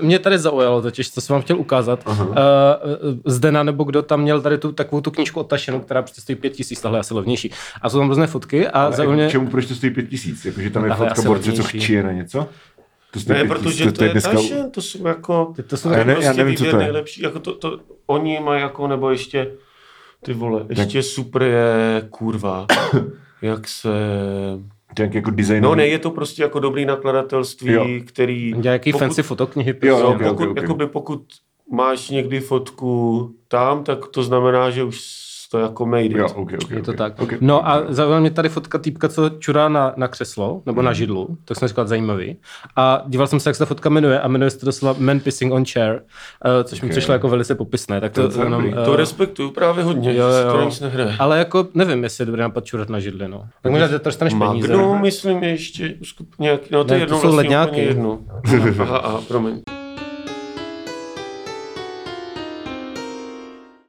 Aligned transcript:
Mě 0.00 0.18
tady 0.18 0.38
zaujalo 0.38 0.82
totiž, 0.82 1.10
co 1.10 1.20
jsem 1.20 1.34
vám 1.34 1.42
chtěl 1.42 1.58
ukázat. 1.58 2.06
Uh, 2.06 2.34
Zdena, 3.24 3.62
nebo 3.62 3.84
kdo 3.84 4.02
tam 4.02 4.20
měl 4.20 4.40
tady 4.40 4.58
tu 4.58 4.72
takovou 4.72 5.00
tu 5.00 5.10
knížku 5.10 5.40
otašenou, 5.40 5.80
která 5.80 6.02
prostě 6.02 6.20
stojí 6.20 6.36
pět 6.36 6.50
tisíc, 6.50 6.80
tahle 6.80 6.98
je 6.98 7.00
asi 7.00 7.14
levnější. 7.14 7.52
A 7.82 7.88
jsou 7.88 7.98
tam 7.98 8.08
různé 8.08 8.26
fotky 8.26 8.68
a 8.68 8.90
jako, 8.98 9.12
mě... 9.12 9.30
čemu, 9.30 9.50
proč 9.50 9.66
to 9.66 9.74
stojí 9.74 9.94
pět 9.94 10.08
tisíc? 10.08 10.44
Jakože 10.44 10.70
tam 10.70 10.84
je 10.84 10.88
Tahle 10.88 11.08
fotka 11.08 11.22
borce, 11.22 11.52
co 11.52 11.62
chčije 11.62 12.02
na 12.02 12.12
něco? 12.12 12.48
To 13.10 13.32
Ne, 13.32 13.44
protože 13.44 13.92
to, 13.92 14.04
je 14.04 14.10
dneska... 14.10 14.32
tašen, 14.32 14.70
to 14.70 14.82
jsou 14.82 15.06
jako... 15.06 15.54
To 15.66 15.76
jsou 15.76 15.90
já 15.90 16.04
ne- 16.04 16.14
prostě 16.14 16.26
já 16.26 16.32
nevím, 16.32 16.56
co 16.56 16.64
výběr 16.64 16.74
to 16.74 16.80
je. 16.80 16.84
nejlepší, 16.84 17.22
jako 17.22 17.38
to, 17.38 17.54
to, 17.54 17.78
oni 18.06 18.40
mají 18.40 18.62
jako, 18.62 18.88
nebo 18.88 19.10
ještě, 19.10 19.50
ty 20.24 20.32
vole, 20.32 20.66
ještě 20.68 21.02
super 21.02 21.42
je, 21.42 22.02
kurva, 22.10 22.66
jak 23.42 23.68
se... 23.68 23.88
To 24.98 25.02
je 25.02 25.06
jak 25.06 25.14
jako 25.14 25.30
design. 25.30 25.62
No 25.62 25.74
ne, 25.74 25.86
je 25.86 25.98
to 25.98 26.10
prostě 26.10 26.42
jako 26.42 26.60
dobrý 26.60 26.84
nakladatelství, 26.84 27.72
Jo. 27.72 27.86
který... 28.06 28.54
Dělá 28.60 28.72
jaký 28.72 28.92
pokud- 28.92 28.98
fancy 29.04 29.22
fotoknihy. 29.22 29.70
Jo, 29.70 29.74
prostě. 29.80 29.88
jo, 29.88 29.98
No, 30.02 30.08
ok, 30.10 30.22
pokud, 30.22 30.44
ok, 30.44 30.50
ok. 30.50 30.56
Jakoby 30.62 30.86
pokud 30.86 31.20
máš 31.72 32.10
někdy 32.10 32.40
fotku 32.40 33.30
tam, 33.48 33.84
tak 33.84 34.06
to 34.08 34.22
znamená, 34.22 34.70
že 34.70 34.84
už 34.84 35.00
to 35.50 35.58
jako 35.58 35.86
made 35.86 36.04
it. 36.04 36.12
Jo, 36.16 36.26
okay, 36.34 36.58
okay, 36.64 36.76
Je 36.76 36.82
to 36.82 36.90
okay. 36.90 36.96
tak. 37.10 37.20
Okay. 37.22 37.38
No 37.40 37.68
a 37.68 37.82
zaujala 37.88 38.20
mě 38.20 38.30
tady 38.30 38.48
fotka 38.48 38.78
týpka, 38.78 39.08
co 39.08 39.28
čurá 39.30 39.68
na, 39.68 39.92
na 39.96 40.08
křeslo, 40.08 40.62
nebo 40.66 40.82
na 40.82 40.92
židlu, 40.92 41.36
tak 41.44 41.56
jsem 41.58 41.68
říkal 41.68 41.86
zajímavý. 41.86 42.36
A 42.76 43.02
díval 43.06 43.26
jsem 43.26 43.40
se, 43.40 43.48
jak 43.48 43.56
se 43.56 43.58
ta 43.58 43.66
fotka 43.66 43.88
jmenuje 43.88 44.20
a 44.20 44.28
jmenuje 44.28 44.50
se 44.50 44.58
to 44.58 44.66
doslova 44.66 44.94
Man 44.98 45.20
Pissing 45.20 45.52
on 45.52 45.64
Chair, 45.72 45.92
uh, 45.92 46.00
což 46.64 46.80
mi 46.82 46.86
Ok. 46.86 46.90
přišlo 46.92 47.12
jako 47.12 47.28
velice 47.28 47.54
popisné. 47.54 48.00
Tak 48.00 48.12
To 48.12 48.28
to, 48.28 48.42
jenom, 48.42 48.66
eh, 48.82 48.84
To 48.84 48.96
respektuju 48.96 49.50
právě 49.50 49.84
hodně, 49.84 50.14
jo, 50.16 50.26
jo. 50.28 50.52
to 50.52 50.64
nic 50.64 50.80
nehraje. 50.80 51.16
ale 51.18 51.38
jako 51.38 51.66
nevím, 51.74 52.02
jestli 52.04 52.22
je 52.22 52.26
dobrý 52.26 52.40
nápad 52.40 52.64
čurat 52.64 52.88
na 52.88 53.00
židli, 53.00 53.28
no. 53.28 53.44
Tak 53.62 53.72
možná, 53.72 53.86
že 53.86 53.98
to 53.98 54.04
dostaneš 54.08 54.34
peníze. 54.34 54.68
Magnum, 54.68 55.00
myslím, 55.02 55.42
je 55.42 55.50
ještě 55.50 55.94
skup, 56.02 56.28
nějak, 56.38 56.70
no 56.70 56.84
to 56.84 56.94
Ne, 56.94 57.00
je 57.00 57.06
to 57.06 57.14
jedno, 57.14 57.16
jsou 57.20 57.32
vlastně 57.32 57.36
ledňáky. 57.58 57.80
jedno. 57.84 58.18
Aha, 58.82 58.96
aha, 58.98 59.20
promiň. 59.28 59.62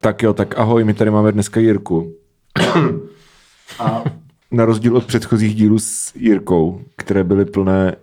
Tak 0.01 0.23
jo, 0.23 0.33
tak 0.33 0.57
ahoj, 0.57 0.83
my 0.83 0.93
tady 0.93 1.11
máme 1.11 1.31
dneska 1.31 1.59
Jirku. 1.59 2.13
A 3.79 4.03
na 4.51 4.65
rozdíl 4.65 4.97
od 4.97 5.05
předchozích 5.05 5.55
dílů 5.55 5.79
s 5.79 6.15
Jirkou, 6.15 6.81
které 6.95 7.23
byly 7.23 7.45
plné 7.45 7.95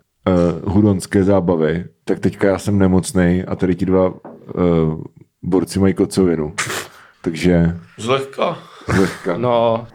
uh, 0.62 0.72
hudonské 0.72 1.24
zábavy, 1.24 1.84
tak 2.04 2.18
teďka 2.18 2.46
já 2.48 2.58
jsem 2.58 2.78
nemocnej 2.78 3.44
a 3.48 3.56
tady 3.56 3.74
ti 3.74 3.86
dva 3.86 4.08
uh, 4.08 4.14
borci 5.42 5.78
mají 5.78 5.94
kocovinu. 5.94 6.54
Takže 7.22 7.76
Zlehka. 7.98 8.58
zlehka. 8.94 9.38
No. 9.38 9.86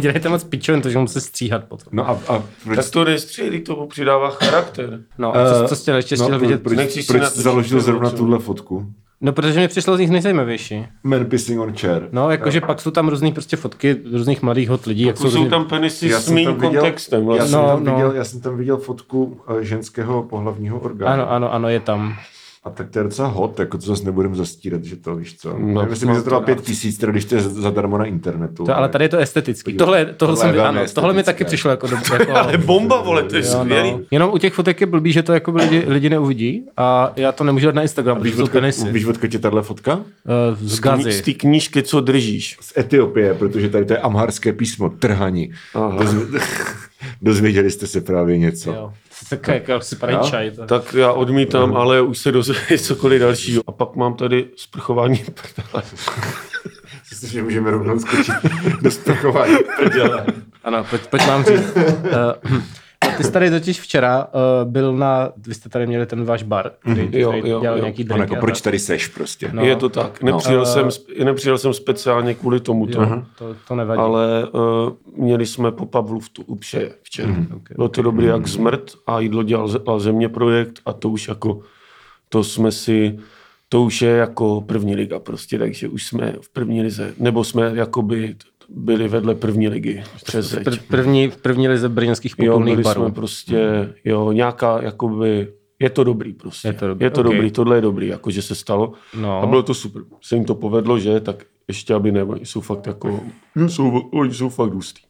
Dělejte 0.00 0.28
moc 0.28 0.44
pičovin, 0.44 0.82
to 0.82 0.90
že 0.90 0.98
musí 0.98 1.20
stříhat 1.20 1.64
potom. 1.64 1.88
no 1.92 2.08
a, 2.08 2.20
a 2.28 2.42
proč, 2.64 2.76
Tak 2.76 2.90
to 2.90 3.04
nestřílí, 3.04 3.60
tomu 3.60 3.86
přidává 3.86 4.30
charakter. 4.30 5.00
No, 5.18 5.36
a 5.36 5.60
co, 5.62 5.68
co 5.68 5.76
jste 5.76 5.96
ještě 5.96 6.14
chtěl 6.14 6.28
no, 6.28 6.38
vidět? 6.38 6.62
proč, 6.62 6.76
Nechci 6.76 7.02
si 7.02 7.06
proč 7.06 7.22
natočit 7.22 7.42
založil 7.42 7.78
to, 7.78 7.84
zrovna 7.84 8.10
tuhle 8.10 8.38
fotku? 8.38 8.92
No, 9.20 9.32
protože 9.32 9.60
mi 9.60 9.68
přišlo 9.68 9.96
z 9.96 10.00
nich 10.00 10.10
nejzajímavější. 10.10 10.86
Man 11.02 11.24
pissing 11.24 11.60
on 11.60 11.72
chair. 11.76 12.08
No, 12.12 12.30
jakože 12.30 12.60
pak 12.60 12.80
jsou 12.80 12.90
tam 12.90 13.08
různý 13.08 13.32
prostě 13.32 13.56
fotky 13.56 13.96
různých 14.12 14.42
mladých 14.42 14.68
hot 14.68 14.86
lidí. 14.86 15.02
Jak 15.02 15.16
Jsou, 15.16 15.30
jsou 15.30 15.36
různý... 15.36 15.50
tam 15.50 15.64
penisy 15.64 16.08
Já 16.08 16.20
s 16.20 16.24
jsem 16.24 16.34
mým 16.34 16.44
tam 16.46 16.54
viděl- 16.54 16.80
kontextem. 16.80 17.20
Já 17.20 17.26
Vlastně. 17.26 17.48
jsem, 17.50 17.60
No, 17.60 17.66
tam 17.68 17.84
no. 17.84 17.92
viděl, 17.94 18.12
já 18.12 18.24
jsem 18.24 18.40
tam 18.40 18.56
viděl 18.56 18.76
fotku 18.76 19.40
eh, 19.60 19.64
ženského 19.64 20.22
pohlavního 20.22 20.78
orgánu. 20.80 21.12
Ano, 21.12 21.30
ano, 21.32 21.52
ano, 21.54 21.68
je 21.68 21.80
tam. 21.80 22.14
A 22.66 22.70
tak 22.70 22.90
to 22.90 22.98
je 22.98 23.02
docela 23.02 23.28
hot, 23.28 23.58
jako 23.60 23.78
to 23.78 23.86
zase 23.86 24.04
nebudem 24.04 24.34
zastírat, 24.36 24.84
že 24.84 24.96
to 24.96 25.16
víš 25.16 25.36
co. 25.38 25.48
No, 25.52 25.58
No, 25.58 25.66
Nevím, 25.74 25.90
jestli 25.90 26.06
mi 26.06 26.12
no, 26.12 26.18
to 26.18 26.24
trvá 26.24 26.38
to 26.40 26.44
pět 26.44 26.60
tisíc, 26.60 26.98
teda 26.98 27.12
když 27.12 27.24
to 27.24 27.34
je 27.34 27.40
zadarmo 27.40 27.98
na 27.98 28.04
internetu. 28.04 28.64
To, 28.64 28.76
ale 28.76 28.88
tady 28.88 29.04
je 29.04 29.08
to 29.08 29.18
estetický. 29.18 29.62
Podívej, 29.72 29.78
Tohle, 29.78 30.04
tohle, 30.04 30.14
tohle 30.16 30.36
jsem, 30.36 30.52
velmi 30.54 30.78
ano, 30.78 30.88
tohle 30.94 31.14
mi 31.14 31.22
taky 31.22 31.44
přišlo 31.44 31.70
jako 31.70 31.86
dobře. 31.86 32.14
Jako, 32.14 32.32
Ale 32.36 32.58
bomba, 32.58 33.00
vole, 33.02 33.22
to 33.22 33.36
je 33.36 33.42
Jo, 33.44 33.48
skvělý. 33.60 33.90
no. 33.92 34.00
Jenom 34.10 34.30
u 34.34 34.38
těch 34.38 34.52
fotek 34.54 34.80
je 34.80 34.86
blbý, 34.86 35.12
že 35.12 35.22
to 35.22 35.32
jako 35.32 35.50
lidi, 35.50 35.84
lidi 35.86 36.10
neuvidí 36.10 36.62
a 36.76 37.12
já 37.16 37.32
to 37.32 37.44
nemůžu 37.44 37.66
dát 37.66 37.74
na 37.74 37.82
Instagram, 37.82 38.16
protože 38.18 38.30
víš, 38.30 38.40
odkud, 38.40 38.62
víš, 38.92 39.04
odkud 39.04 39.32
je 39.34 39.38
tahle 39.38 39.62
fotka? 39.62 39.96
Uh, 39.96 40.02
z 40.60 40.72
Z 40.74 40.80
Gazy. 40.80 41.22
té 41.22 41.32
knížky, 41.32 41.82
co 41.82 42.00
držíš. 42.00 42.56
Z 42.60 42.78
Etiopie, 42.78 43.34
protože 43.34 43.68
tady 43.68 43.84
to 43.84 43.92
je 43.92 43.98
amharské 43.98 44.52
písmo, 44.52 44.88
trhani. 44.88 45.52
Dozvěděli 47.22 47.70
jste 47.70 47.86
se 47.86 48.00
právě 48.00 48.38
něco. 48.38 48.70
Jo. 48.72 48.92
Tak 49.30 49.48
jako 49.48 49.80
si 49.80 49.96
padají 49.96 50.30
čaj. 50.30 50.50
To. 50.50 50.66
Tak 50.66 50.94
já 50.94 51.12
odmítám, 51.12 51.76
ale 51.76 52.00
už 52.00 52.18
se 52.18 52.32
dozvědět 52.32 52.78
cokoliv 52.78 53.20
dalšího. 53.20 53.62
A 53.66 53.72
pak 53.72 53.96
mám 53.96 54.14
tady 54.14 54.48
sprchování 54.56 55.16
prdele. 55.24 55.84
Myslím, 57.10 57.30
že 57.30 57.42
můžeme 57.42 57.70
rovnou 57.70 57.98
skočit 57.98 58.34
do 58.82 58.90
sprchování. 58.90 59.56
Ano, 60.64 60.84
pojď, 60.90 61.06
pojď 61.06 61.26
mám 61.26 61.44
říct. 61.44 61.76
Uh, 61.76 62.60
ty 63.16 63.24
jsi 63.24 63.32
tady 63.32 63.50
totiž 63.50 63.80
včera 63.80 64.24
uh, 64.26 64.70
byl 64.70 64.92
na, 64.96 65.32
vy 65.46 65.54
jste 65.54 65.68
tady 65.68 65.86
měli 65.86 66.06
ten 66.06 66.24
váš 66.24 66.42
bar, 66.42 66.70
který, 66.78 67.20
Jo, 67.20 67.30
který 67.30 67.50
jo, 67.50 67.60
dělal 67.60 67.76
jo. 67.78 67.84
nějaký 67.84 68.02
On 68.02 68.08
drinky. 68.08 68.20
jako, 68.22 68.36
a 68.36 68.40
proč 68.40 68.60
tady 68.60 68.78
seš 68.78 69.08
prostě? 69.08 69.50
No. 69.52 69.64
Je 69.64 69.76
to 69.76 69.88
tak. 69.88 70.22
Nepřijel, 70.22 70.66
jsem, 70.66 70.88
sp- 70.88 71.24
nepřijel 71.24 71.58
jsem 71.58 71.74
speciálně 71.74 72.34
kvůli 72.34 72.60
tomuto. 72.60 73.02
Jo, 73.02 73.22
to, 73.38 73.56
to 73.68 73.74
nevadí. 73.74 74.00
Ale 74.00 74.46
uh, 74.52 75.22
měli 75.24 75.46
jsme 75.46 75.72
po 75.72 75.86
Pavlu 75.86 76.20
v 76.20 76.28
tu 76.28 76.42
upše 76.42 76.90
včera. 77.02 77.28
Mhm. 77.28 77.40
Mm. 77.50 77.60
Bylo 77.76 77.88
to 77.88 78.02
dobrý 78.02 78.26
jak 78.26 78.48
smrt 78.48 78.92
a 79.06 79.20
jídlo 79.20 79.42
dělal 79.42 79.68
ze- 79.68 79.80
země 79.98 80.28
projekt 80.28 80.80
a 80.86 80.92
to 80.92 81.08
už 81.08 81.28
jako, 81.28 81.60
to 82.28 82.44
jsme 82.44 82.72
si, 82.72 83.18
to 83.68 83.82
už 83.82 84.02
je 84.02 84.10
jako 84.10 84.60
první 84.60 84.96
liga 84.96 85.18
prostě, 85.18 85.58
takže 85.58 85.88
už 85.88 86.06
jsme 86.06 86.34
v 86.40 86.48
první 86.52 86.82
lize, 86.82 87.14
nebo 87.18 87.44
jsme 87.44 87.70
jakoby 87.74 88.34
byli 88.68 89.08
vedle 89.08 89.34
první 89.34 89.68
ligy 89.68 90.02
přes 90.24 90.50
zeď. 90.50 90.66
Pr- 90.66 90.80
první, 90.88 91.28
v 91.28 91.36
první 91.36 91.68
lize 91.68 91.88
brněnských 91.88 92.34
byli 92.38 92.82
barů. 92.82 93.02
jsme 93.02 93.12
prostě, 93.12 93.88
jo, 94.04 94.32
nějaká, 94.32 94.82
jakoby, 94.82 95.48
je 95.78 95.90
to 95.90 96.04
dobrý 96.04 96.32
prostě. 96.32 96.68
Je 96.68 96.72
to 96.72 96.86
dobrý, 96.88 97.04
je 97.04 97.10
to 97.10 97.20
ok. 97.20 97.26
dobrý 97.26 97.50
tohle 97.50 97.76
je 97.76 97.80
dobrý, 97.80 98.06
jakože 98.06 98.42
se 98.42 98.54
stalo. 98.54 98.92
No. 99.20 99.42
A 99.42 99.46
bylo 99.46 99.62
to 99.62 99.74
super. 99.74 100.02
Se 100.22 100.34
jim 100.34 100.44
to 100.44 100.54
povedlo, 100.54 100.98
že, 100.98 101.20
tak 101.20 101.44
ještě 101.68 101.94
aby 101.94 102.12
ne, 102.12 102.24
oni 102.24 102.46
jsou 102.46 102.60
fakt 102.60 102.86
jako, 102.86 103.20
jsou, 103.66 103.98
oni 103.98 104.34
jsou 104.34 104.48
fakt 104.48 104.72
hustý. 104.72 105.02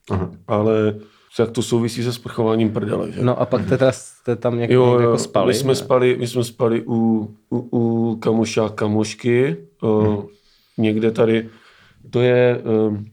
Ale 0.49 0.94
jak 1.38 1.50
to 1.50 1.62
souvisí 1.62 2.03
se 2.03 2.12
sprchováním 2.12 2.73
prdele, 2.73 3.12
že? 3.12 3.23
No 3.23 3.41
a 3.41 3.47
pak 3.47 3.69
teda 3.69 3.93
jste 3.93 4.37
tam 4.37 4.56
nějak, 4.56 4.71
Jo, 4.71 4.87
někde 4.87 5.05
jo, 5.05 5.11
jako 5.11 5.19
spali. 5.19 5.47
my 5.47 5.55
jsme 5.55 5.75
spali, 5.75 6.17
my 6.21 6.27
jsme 6.27 6.44
spali 6.44 6.83
u, 6.87 7.31
u, 7.50 7.59
u 7.59 8.17
kamoša 8.17 8.69
kamošky, 8.69 9.56
hmm. 9.83 10.23
někde 10.78 11.11
tady, 11.11 11.49
to 12.11 12.21
je, 12.21 12.62
um, 12.88 13.05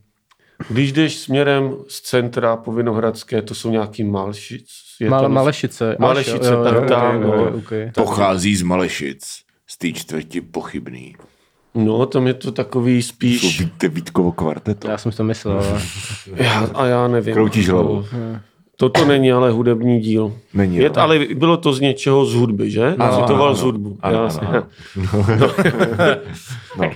když 0.69 0.91
jdeš 0.91 1.15
směrem 1.17 1.75
z 1.87 2.01
centra 2.01 2.55
po 2.55 2.71
Vinohradské, 2.73 3.41
to 3.41 3.55
jsou 3.55 3.69
nějaký 3.69 4.03
Malšic. 4.03 4.69
Je 4.99 5.09
Mal, 5.09 5.21
tam- 5.21 5.33
Malešice. 5.33 5.95
Malešice, 5.99 6.47
Jo, 6.51 6.57
jo, 6.57 6.63
tak 6.63 6.73
jo, 6.73 6.81
tam, 6.87 7.21
no. 7.21 7.43
ok, 7.49 7.55
ok. 7.55 7.71
Pochází 7.95 8.55
z 8.55 8.61
Malešic. 8.61 9.41
Z 9.67 9.77
té 9.77 9.91
čtvrti 9.91 10.41
pochybný. 10.41 11.15
No, 11.75 12.05
tam 12.05 12.27
je 12.27 12.33
to 12.33 12.51
takový 12.51 13.01
Jsou 13.01 13.09
spíš, 13.09 13.59
víte 13.59 13.87
Vítkovo 13.87 14.31
kvarteto. 14.31 14.87
Já 14.89 14.97
jsem 14.97 15.11
si 15.11 15.17
to 15.17 15.23
myslel. 15.23 15.57
ale- 15.59 15.81
já, 16.35 16.69
a 16.73 16.85
já 16.85 17.07
nevím. 17.07 17.33
Kroutíš 17.33 17.69
hlavu. 17.69 18.05
Toto 18.77 19.05
není 19.05 19.31
ale 19.31 19.51
hudební 19.51 19.99
díl. 19.99 20.33
Není, 20.53 20.77
Je, 20.77 20.89
ale 20.89 21.19
bylo 21.19 21.57
to 21.57 21.73
z 21.73 21.79
něčeho 21.79 22.25
z 22.25 22.33
hudby, 22.33 22.71
že? 22.71 22.95
Ano, 22.99 23.15
Citoval 23.21 23.47
ano, 23.47 23.55
z 23.55 23.61
hudbu. 23.61 23.97
Ano, 24.01 24.17
Já 24.17 24.39
ano, 24.39 24.49
ano. 24.49 24.63
No. 26.77 26.89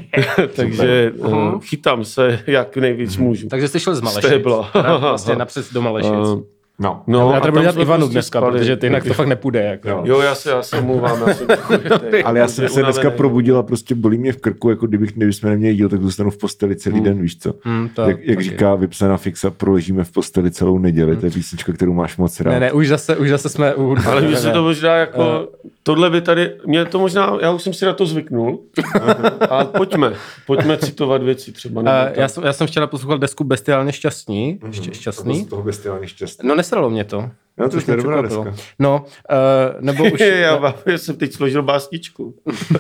Takže 0.56 1.12
uh, 1.18 1.60
chytám 1.62 2.06
se, 2.06 2.40
jak 2.48 2.78
nejvíc 2.78 3.18
můžu. 3.18 3.48
Takže 3.48 3.68
jste 3.68 3.80
šel 3.80 3.96
z 3.96 4.02
Malešic. 4.02 4.30
Stébla. 4.30 4.72
Vlastně 5.00 5.36
napřed 5.46 5.74
do 5.74 5.82
Malešic. 5.82 6.12
Uh, 6.12 6.42
No. 6.80 7.04
no, 7.08 7.32
já 7.32 7.38
a 7.38 7.40
tady 7.40 7.52
budu 7.52 7.64
tam 7.64 7.74
dělat 7.74 7.82
Ivanu 7.82 8.02
prostě 8.02 8.14
dneska, 8.14 8.40
spali. 8.40 8.60
protože 8.60 8.78
jinak 8.84 9.04
to 9.04 9.14
fakt 9.14 9.28
nepůjde. 9.28 9.64
Jako. 9.64 9.90
Jo. 9.90 10.02
Jo, 10.06 10.20
já 10.22 10.36
se, 10.36 10.50
já 10.50 10.64
se 10.64 10.78
omlouvám. 10.78 11.24
Já 11.28 11.34
jsem 11.34 11.48
Ale 12.26 12.40
já 12.40 12.48
jsem 12.48 12.70
se 12.70 12.84
dneska 12.84 13.12
probudil 13.12 13.58
a 13.58 13.64
prostě 13.64 13.96
bolí 13.96 14.18
mě 14.18 14.34
v 14.34 14.38
krku, 14.38 14.70
jako 14.70 14.88
kdybych, 14.88 15.12
kdyby 15.14 15.34
jsme 15.34 15.50
neměli 15.50 15.76
díl, 15.76 15.90
tak 15.90 16.02
zůstanu 16.02 16.30
v 16.30 16.38
posteli 16.38 16.76
celý 16.76 17.02
den, 17.02 17.22
víš 17.22 17.40
co? 17.40 17.54
Hmm, 17.62 17.90
to 17.90 18.02
jak, 18.02 18.24
jak 18.24 18.42
říká 18.42 18.76
vypsaná 18.76 19.18
fixa, 19.18 19.50
proležíme 19.50 20.04
v 20.04 20.12
posteli 20.12 20.52
celou 20.52 20.78
neděli, 20.78 21.16
to 21.16 21.26
je 21.26 21.32
písnička, 21.32 21.74
kterou 21.74 21.94
máš 21.94 22.18
moc 22.18 22.40
rád. 22.40 22.52
Ne, 22.52 22.60
ne, 22.60 22.72
už 22.72 22.88
zase, 22.88 23.18
už 23.18 23.30
zase 23.30 23.50
jsme 23.50 23.76
u... 23.76 23.96
Ale 24.06 24.22
mně 24.22 24.36
se 24.36 24.52
to 24.52 24.64
možná 24.64 24.96
jako, 24.96 25.48
tohle 25.84 26.10
by 26.10 26.22
tady, 26.22 26.52
mě 26.66 26.86
to 26.86 27.00
možná, 27.00 27.38
já 27.42 27.52
už 27.52 27.64
jsem 27.64 27.74
si 27.74 27.86
na 27.86 27.94
to 27.94 28.06
zvyknul, 28.06 28.60
a 29.50 29.66
pojďme, 29.66 30.14
pojďme 30.46 30.78
citovat 30.78 31.24
věci 31.24 31.52
třeba. 31.52 31.82
Uh, 31.82 31.88
já, 32.14 32.28
jsem, 32.28 32.44
já 32.44 32.54
jsem 32.54 32.68
včera 32.68 32.88
poslouchal 32.88 33.18
desku 33.18 33.44
Bestiálně 33.44 33.92
šťastní. 33.92 34.60
Šť, 34.72 34.94
šťastný. 34.94 35.44
Z 35.44 35.48
toho 35.48 35.64
bestiálně 35.64 36.08
šťastný. 36.08 36.50
No 36.50 36.56
nesralo 36.68 36.90
mě 36.90 37.04
to. 37.04 37.30
No, 37.60 37.70
to 37.70 37.78
už 37.78 37.88
je 37.88 37.96
dobrá 37.98 38.22
deska. 38.22 38.54
No, 38.80 39.06
uh, 39.32 39.82
nebo 39.82 40.04
už... 40.12 40.20
já, 40.42 40.56
vám- 40.56 40.74
já 40.86 40.98
jsem 40.98 41.16
teď 41.16 41.34
složil 41.34 41.64
básničku, 41.64 42.36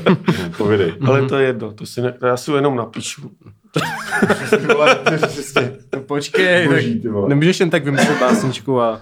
Povědej. 0.57 0.93
ale 1.07 1.21
to 1.25 1.37
je 1.37 1.47
jedno, 1.47 1.71
to 1.73 1.85
si 1.85 2.01
ne, 2.01 2.11
to 2.11 2.25
já 2.25 2.37
si 2.37 2.51
jenom 2.51 2.75
napíšu. 2.75 3.31
No, 4.67 4.85
počkej, 6.05 6.67
Boží, 6.67 7.03
nemůžeš 7.27 7.59
jen 7.59 7.69
tak 7.69 7.85
vymyslet 7.85 8.19
básničku 8.19 8.81
a 8.81 9.01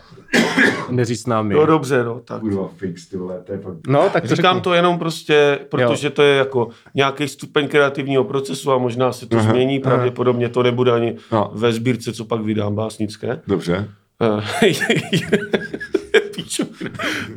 neříct 0.89 1.27
námi. 1.27 1.53
No 1.53 1.65
dobře, 1.65 2.03
no, 2.03 2.19
tak. 2.19 2.39
Kurva, 2.41 2.69
fix, 2.77 3.07
ty 3.07 3.17
vole, 3.17 3.41
to 3.43 3.51
je 3.51 3.57
fakt... 3.59 3.77
No, 3.88 4.09
tak 4.09 4.27
to 4.27 4.35
Říkám 4.35 4.55
řekni. 4.55 4.63
to 4.63 4.73
jenom 4.73 4.99
prostě, 4.99 5.59
protože 5.69 6.09
to 6.09 6.21
je 6.21 6.38
jako 6.38 6.69
nějaký 6.95 7.27
stupeň 7.27 7.67
kreativního 7.67 8.23
procesu 8.23 8.71
a 8.71 8.77
možná 8.77 9.11
se 9.11 9.25
to 9.25 9.38
Aha, 9.38 9.49
změní, 9.51 9.79
pravděpodobně 9.79 10.49
to 10.49 10.63
nebude 10.63 10.91
ani 10.91 11.15
No. 11.31 11.51
ve 11.53 11.73
sbírce, 11.73 12.13
co 12.13 12.25
pak 12.25 12.41
vydám 12.41 12.75
básnické. 12.75 13.41
Dobře. 13.47 13.88
Eh, 14.21 14.71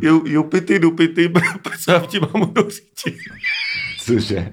Ju- 0.00 0.22
Jupity, 0.26 0.78
dupity, 0.78 1.32
prcám 1.62 2.06
ti 2.06 2.20
mám 2.20 2.52
do 2.54 2.70
říti. 2.70 3.19
Cože? 4.04 4.52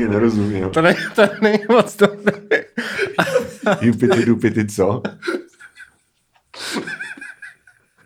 Já 0.00 0.08
nerozumím. 0.08 0.70
To, 0.70 0.82
ne, 0.82 0.94
to 1.14 1.22
není 1.42 1.58
moc 1.68 1.96
dobré. 1.96 2.64
Jupity, 3.80 4.24
dupity, 4.26 4.66
co? 4.66 5.02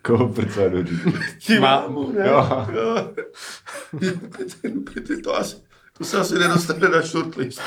Koho 0.03 0.29
prcá 0.29 0.69
do 0.69 0.85
říky? 0.85 1.13
Ti 1.39 1.59
Má- 1.59 1.81
mámu, 1.81 2.13
ne? 2.13 2.27
Jo. 2.29 2.67
Jo. 2.73 3.13
Jupity, 4.01 4.69
dupity, 4.71 5.17
to, 5.23 5.37
asi, 5.37 5.57
to 5.99 6.05
se 6.05 6.19
asi 6.19 6.35
nedostane 6.39 6.89
na 6.89 7.01
shortlist. 7.03 7.61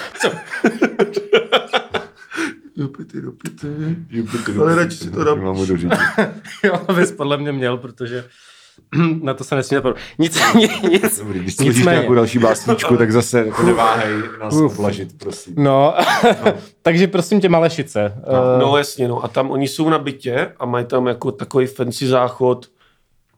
Jupity, 2.78 3.22
dupity. 3.22 3.68
Jupity, 4.10 4.52
Ale 4.60 4.76
radši 4.76 4.98
si 4.98 5.12
to 5.12 5.24
dám. 5.24 5.44
Mám 5.44 5.56
ho 5.56 5.66
do. 5.66 5.76
Jo, 6.64 6.80
bys 6.96 7.12
podle 7.12 7.38
mě 7.38 7.52
měl, 7.52 7.78
protože 7.78 8.26
na 9.22 9.34
to 9.34 9.44
se 9.44 9.56
nesmí 9.56 9.76
napadnout. 9.76 9.98
Nic, 10.20 10.40
nic, 10.92 11.20
Dobrý, 11.20 11.40
když 11.40 11.56
slyšíš 11.56 11.86
nějakou 11.86 12.14
další 12.14 12.40
básničku, 12.40 12.98
tak 12.98 13.12
zase 13.12 13.46
jako 13.46 13.64
neváhej 13.64 14.14
nás 14.40 14.56
oblažit, 14.56 15.18
prosím. 15.18 15.54
No, 15.58 15.94
takže 16.82 17.08
prosím 17.08 17.42
tě, 17.42 17.50
Malešice. 17.50 18.14
eh, 18.18 18.60
No 18.60 18.78
jasně, 18.78 19.08
no. 19.08 19.24
A 19.24 19.28
tam 19.28 19.52
oni 19.52 19.68
jsou 19.68 19.90
na 19.90 20.00
bytě 20.00 20.52
a 20.60 20.66
mají 20.66 20.86
tam 20.86 21.08
jako 21.08 21.32
takový 21.32 21.66
fancy 21.68 22.08
záchod. 22.08 22.66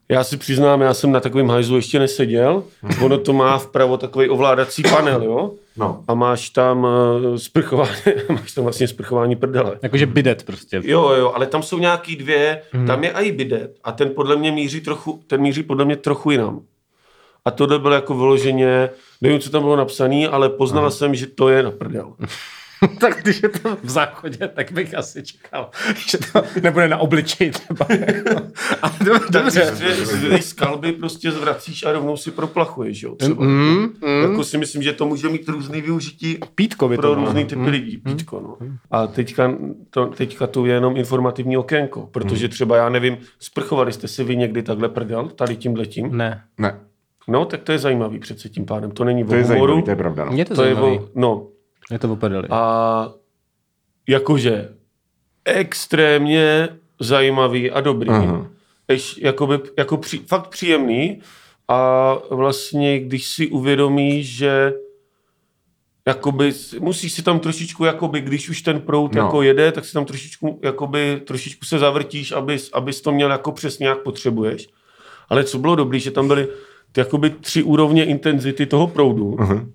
Já 0.10 0.24
si 0.24 0.38
přiznám, 0.38 0.82
já 0.82 0.94
jsem 0.94 1.12
na 1.12 1.20
takovém 1.20 1.50
hajzlu 1.50 1.76
ještě 1.76 2.00
neseděl. 2.00 2.64
Ono 3.02 3.18
to 3.18 3.34
má 3.34 3.58
vpravo 3.58 3.98
takový 3.98 4.30
ovládací 4.30 4.84
panel, 4.84 5.24
jo? 5.24 5.52
No. 5.78 6.04
A 6.08 6.14
máš 6.14 6.50
tam 6.50 6.84
uh, 6.84 7.36
sprchování, 7.36 7.96
máš 8.30 8.52
tam 8.52 8.64
vlastně 8.64 8.88
sprchování 8.88 9.36
prdele. 9.36 9.80
Jakože 9.82 10.06
bidet 10.06 10.44
prostě. 10.44 10.82
Jo, 10.84 11.10
jo, 11.10 11.32
ale 11.36 11.46
tam 11.46 11.64
jsou 11.64 11.80
nějaký 11.80 12.16
dvě, 12.16 12.62
hmm. 12.72 12.88
tam 12.88 13.04
je 13.04 13.12
i 13.12 13.32
bidet 13.32 13.76
a 13.84 13.92
ten 13.92 14.10
podle 14.10 14.36
mě 14.36 14.52
míří 14.52 14.82
trochu, 14.82 15.24
ten 15.28 15.42
míří 15.42 15.64
podle 15.64 15.86
mě 15.86 15.96
trochu 15.96 16.32
jinam. 16.32 16.62
A 17.46 17.52
tohle 17.52 17.80
bylo 17.80 17.94
jako 17.96 18.18
vyloženě, 18.18 18.90
nevím, 19.22 19.40
co 19.40 19.50
tam 19.50 19.62
bylo 19.62 19.76
napsané, 19.76 20.28
ale 20.28 20.50
poznal 20.50 20.84
hmm. 20.84 20.92
jsem, 20.92 21.16
že 21.16 21.28
to 21.28 21.50
je 21.50 21.64
na 21.64 21.72
prdel. 21.72 22.14
tak 23.00 23.22
když 23.22 23.44
je 23.44 23.50
to 23.50 23.78
v 23.84 23.90
záchodě, 23.90 24.48
tak 24.48 24.72
bych 24.72 24.96
asi 24.96 25.24
čekal, 25.24 25.70
že 26.10 26.18
to 26.18 26.44
nebude 26.62 26.88
na 26.88 26.98
obličeji 26.98 27.52
třeba. 27.52 27.86
Ale 28.82 28.94
dobře. 29.06 29.28
dobře. 29.30 29.62
Takže 29.66 30.44
z 30.44 30.54
kalby 30.54 30.92
prostě 30.92 31.32
zvracíš 31.32 31.84
a 31.86 31.92
rovnou 31.92 32.18
si 32.18 32.32
proplachuješ, 32.32 33.04
jo, 33.04 33.16
třeba. 33.16 33.44
Mm, 33.46 33.88
mm. 34.06 34.22
Jako 34.22 34.44
si 34.44 34.58
myslím, 34.58 34.84
že 34.84 34.94
to 34.94 35.06
může 35.06 35.30
mít 35.30 35.50
různý 35.50 35.82
využití 35.82 36.40
Pítko 36.56 36.88
by 36.88 36.96
to 36.96 37.02
pro 37.02 37.14
bylo. 37.14 37.26
různý 37.26 37.46
typy 37.46 37.70
lidí, 37.70 37.98
pítko, 37.98 38.40
no. 38.40 38.68
A 38.92 39.08
teďka 39.08 39.54
to, 39.90 40.06
teďka 40.06 40.48
to 40.48 40.66
je 40.66 40.74
jenom 40.74 40.98
informativní 40.98 41.58
okénko, 41.58 42.10
protože 42.12 42.48
třeba, 42.48 42.78
já 42.78 42.90
nevím, 42.90 43.18
sprchovali 43.40 43.94
jste 43.94 44.08
si 44.08 44.24
vy 44.24 44.36
někdy 44.36 44.64
takhle 44.64 44.90
prdel, 44.90 45.28
tady 45.28 45.56
tímhletím? 45.56 46.18
Ne, 46.18 46.42
Ne, 46.58 46.80
No, 47.28 47.46
tak 47.46 47.62
to 47.64 47.72
je 47.72 47.80
zajímavý 47.80 48.20
přece 48.20 48.50
tím 48.50 48.66
pádem. 48.66 48.92
To 48.92 49.04
není 49.04 49.24
to 49.24 49.36
je 49.36 49.44
o 49.46 49.48
humoru, 49.48 49.82
to 49.82 49.90
je 49.90 49.96
pravda. 49.96 50.26
No. 50.26 50.32
mě 50.32 50.46
to, 50.46 50.56
to 50.56 50.64
je 50.64 50.76
zajímavý. 50.76 51.00
o, 51.00 51.10
no, 51.16 51.48
Je 51.92 52.00
to 52.00 52.14
oprdeli. 52.14 52.48
a 52.52 53.10
jakože 54.10 54.70
extrémně 55.46 56.70
zajímavý 57.00 57.72
a 57.72 57.82
dobrý. 57.82 58.10
Aha. 58.10 58.48
Eš, 58.88 59.18
jakoby, 59.18 59.60
jako 59.78 59.98
při, 59.98 60.18
fakt 60.18 60.48
příjemný 60.48 61.22
a 61.68 62.14
vlastně, 62.32 63.00
když 63.00 63.28
si 63.28 63.48
uvědomíš, 63.48 64.36
že 64.38 64.74
jakoby, 66.08 66.54
musíš 66.80 67.14
si 67.14 67.24
tam 67.24 67.40
trošičku, 67.40 67.86
jakoby, 67.86 68.22
když 68.22 68.50
už 68.50 68.62
ten 68.62 68.82
prout 68.82 69.14
No. 69.16 69.22
jako 69.24 69.42
jede, 69.42 69.72
tak 69.72 69.86
si 69.86 69.94
tam 69.94 70.06
trošičku, 70.06 70.60
jakoby, 70.64 71.22
trošičku 71.28 71.66
se 71.66 71.80
zavrtíš, 71.80 72.32
abys, 72.32 72.70
abys 72.74 73.02
to 73.02 73.12
měl 73.12 73.32
jako 73.32 73.52
přesně, 73.52 73.88
jak 73.88 74.04
potřebuješ. 74.04 74.68
Ale 75.30 75.44
co 75.44 75.58
bylo 75.60 75.76
dobré, 75.76 76.00
že 76.00 76.12
tam 76.12 76.28
byly 76.28 76.48
ty 76.92 77.00
jakoby 77.02 77.30
tři 77.30 77.64
úrovně 77.64 78.06
intenzity 78.06 78.66
toho 78.66 78.88
proudu 78.88 79.36
Aha. 79.40 79.66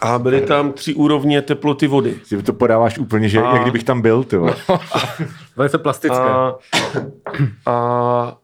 A 0.00 0.18
byly 0.18 0.40
tam 0.40 0.72
tři 0.72 0.94
úrovně 0.94 1.42
teploty 1.42 1.86
vody. 1.86 2.16
Si 2.24 2.42
to 2.42 2.52
podáváš 2.52 2.98
úplně, 2.98 3.28
že 3.28 3.42
A- 3.42 3.52
jak 3.52 3.62
kdybych 3.62 3.84
tam 3.84 4.00
byl, 4.00 4.24
ty 4.24 4.36
vole. 4.36 4.54
Velice 5.56 5.78
plastické. 5.78 6.18
A, 6.18 6.54
a 7.66 8.36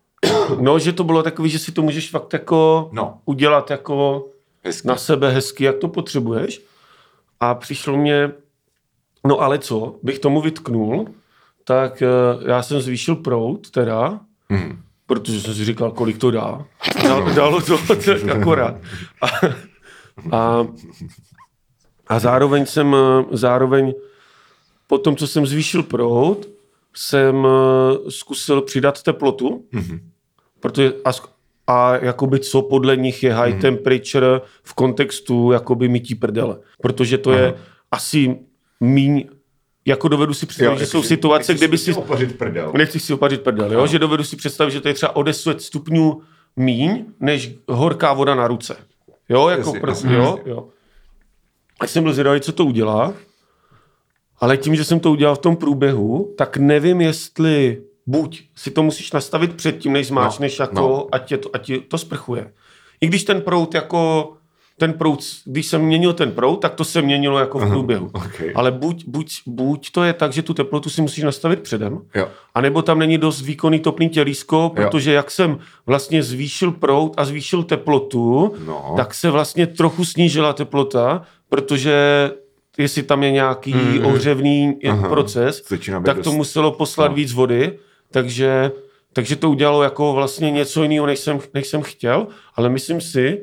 no, 0.60 0.78
že 0.78 0.92
to 0.92 1.04
bylo 1.04 1.22
takový, 1.22 1.50
že 1.50 1.58
si 1.58 1.72
to 1.72 1.82
můžeš 1.82 2.10
fakt 2.10 2.32
jako 2.32 2.88
No. 2.92 3.18
udělat 3.24 3.70
jako 3.70 4.26
Hezky. 4.64 4.88
na 4.88 4.96
sebe 4.96 5.30
hezky, 5.30 5.64
jak 5.64 5.76
to 5.78 5.88
potřebuješ. 5.88 6.62
A 7.40 7.54
přišlo 7.54 7.96
mě, 7.96 8.30
no 9.26 9.40
ale 9.40 9.58
co, 9.58 9.94
bych 10.02 10.18
tomu 10.18 10.40
vytknul, 10.40 11.06
tak 11.64 12.02
eh, 12.02 12.06
já 12.50 12.62
jsem 12.62 12.80
zvýšil 12.80 13.16
prout 13.16 13.70
teda, 13.70 14.20
Mhm. 14.48 14.78
protože 15.06 15.40
jsem 15.40 15.54
si 15.54 15.64
říkal, 15.64 15.90
kolik 15.90 16.18
to 16.18 16.30
dá. 16.30 16.64
Dal, 17.02 17.34
dalo 17.34 17.60
to 17.62 17.78
tak 17.78 17.98
akorát. 18.40 18.74
A, 19.22 19.26
a, 20.36 20.66
a 22.06 22.18
zároveň 22.18 22.66
jsem, 22.66 22.96
eh, 22.96 23.24
zároveň 23.36 23.94
po 24.86 24.98
tom, 24.98 25.16
co 25.16 25.26
jsem 25.26 25.46
zvýšil 25.46 25.82
prout, 25.82 26.48
jsem 26.96 27.46
eh, 27.46 28.10
zkusil 28.10 28.62
přidat 28.62 29.02
teplotu, 29.02 29.64
Mhm. 29.72 30.00
protože 30.60 30.92
a, 31.04 31.10
a 31.66 31.96
jakoby 31.96 32.40
co 32.40 32.62
podle 32.62 32.96
nich 32.96 33.22
je 33.22 33.34
high 33.34 33.60
temperature 33.60 34.40
v 34.62 34.74
kontextu 34.74 35.52
jakoby 35.52 35.88
mytí 35.88 36.14
prdele. 36.14 36.58
Protože 36.82 37.18
to 37.18 37.32
je 37.32 37.54
asi 37.90 38.36
míň, 38.80 39.24
jako 39.86 40.08
dovedu 40.08 40.34
si 40.34 40.46
představit, 40.46 40.78
že 40.78 40.86
jsou 40.86 41.02
situace, 41.02 41.54
kde 41.54 41.68
by 41.68 41.78
si... 41.78 41.94
Opařit 41.94 42.38
prdel. 42.38 42.72
Nechci 42.76 43.00
si 43.00 43.12
opařit 43.14 43.40
prdel, 43.42 43.72
jo? 43.72 43.86
že 43.86 43.98
dovedu 43.98 44.24
si 44.24 44.36
představit, 44.36 44.70
že 44.70 44.80
to 44.80 44.88
je 44.88 44.94
třeba 44.94 45.16
o 45.16 45.22
10 45.22 45.62
stupňů 45.62 46.20
míň, 46.56 47.04
než 47.20 47.54
horká 47.68 48.12
voda 48.12 48.34
na 48.34 48.48
ruce. 48.48 48.76
Jo, 49.28 49.48
jako 49.48 49.60
Jasně, 49.68 49.80
prostě, 49.80 50.06
jasně, 50.06 50.16
jo, 50.18 50.34
jasně. 50.36 50.50
jo. 50.52 50.68
A 51.80 51.86
jsem 51.86 52.02
byl 52.02 52.12
zvědavý, 52.12 52.40
co 52.40 52.52
to 52.52 52.64
udělá, 52.64 53.14
ale 54.40 54.56
tím, 54.56 54.76
že 54.76 54.84
jsem 54.84 55.00
to 55.00 55.10
udělal 55.10 55.34
v 55.34 55.38
tom 55.38 55.56
průběhu, 55.56 56.34
tak 56.38 56.56
nevím, 56.56 57.00
jestli 57.00 57.82
buď 58.06 58.42
si 58.54 58.70
to 58.70 58.82
musíš 58.82 59.12
nastavit 59.12 59.54
předtím, 59.54 59.92
než 59.92 60.06
zmáčneš, 60.06 60.58
No, 60.58 60.62
jako, 60.62 60.74
no. 60.74 61.06
ať, 61.12 61.30
je 61.32 61.38
to, 61.38 61.50
ať 61.52 61.70
to 61.88 61.98
sprchuje. 61.98 62.52
I 63.00 63.06
když 63.06 63.24
ten 63.24 63.40
prout 63.40 63.74
jako 63.74 64.32
ten 64.78 64.92
prout, 64.92 65.20
když 65.44 65.66
jsem 65.66 65.82
měnil 65.82 66.12
ten 66.12 66.32
prout, 66.32 66.56
tak 66.56 66.74
to 66.74 66.84
se 66.84 67.02
měnilo 67.02 67.38
jako 67.38 67.58
v 67.58 67.68
průběhu. 67.68 68.10
okay. 68.14 68.52
Ale 68.54 68.70
buď, 68.72 69.04
buď, 69.06 69.32
buď 69.46 69.90
to 69.92 70.02
je 70.04 70.12
tak, 70.12 70.32
že 70.32 70.42
tu 70.42 70.54
teplotu 70.54 70.90
si 70.90 71.02
musíš 71.02 71.24
nastavit 71.24 71.60
předem, 71.60 72.00
Jo. 72.14 72.28
a 72.54 72.60
nebo 72.60 72.82
tam 72.82 72.98
není 72.98 73.18
dost 73.18 73.42
výkonný 73.42 73.78
topný 73.80 74.08
tělísko, 74.08 74.72
protože 74.76 75.12
jak 75.12 75.30
jsem 75.30 75.58
vlastně 75.86 76.22
zvýšil 76.22 76.72
prout 76.72 77.14
a 77.16 77.24
zvýšil 77.24 77.62
teplotu, 77.62 78.54
No. 78.66 78.94
tak 78.96 79.14
se 79.14 79.30
vlastně 79.30 79.66
trochu 79.66 80.04
snížila 80.04 80.52
teplota, 80.52 81.22
protože 81.48 82.30
jestli 82.78 83.02
tam 83.02 83.22
je 83.22 83.30
nějaký 83.30 83.74
mm, 83.74 84.06
ohřevný 84.06 84.78
Aha. 84.88 85.08
proces, 85.08 85.62
tak 86.04 86.18
to 86.18 86.32
muselo 86.32 86.72
poslat 86.72 87.08
no. 87.08 87.14
víc 87.14 87.32
vody, 87.32 87.78
takže, 88.10 88.72
takže 89.12 89.36
to 89.36 89.50
udělalo 89.50 89.82
jako 89.82 90.12
vlastně 90.12 90.50
něco 90.50 90.82
jiného, 90.82 91.06
než 91.06 91.18
jsem, 91.18 91.38
než 91.54 91.66
jsem 91.66 91.82
chtěl, 91.82 92.26
ale 92.54 92.68
myslím 92.68 93.00
si, 93.00 93.42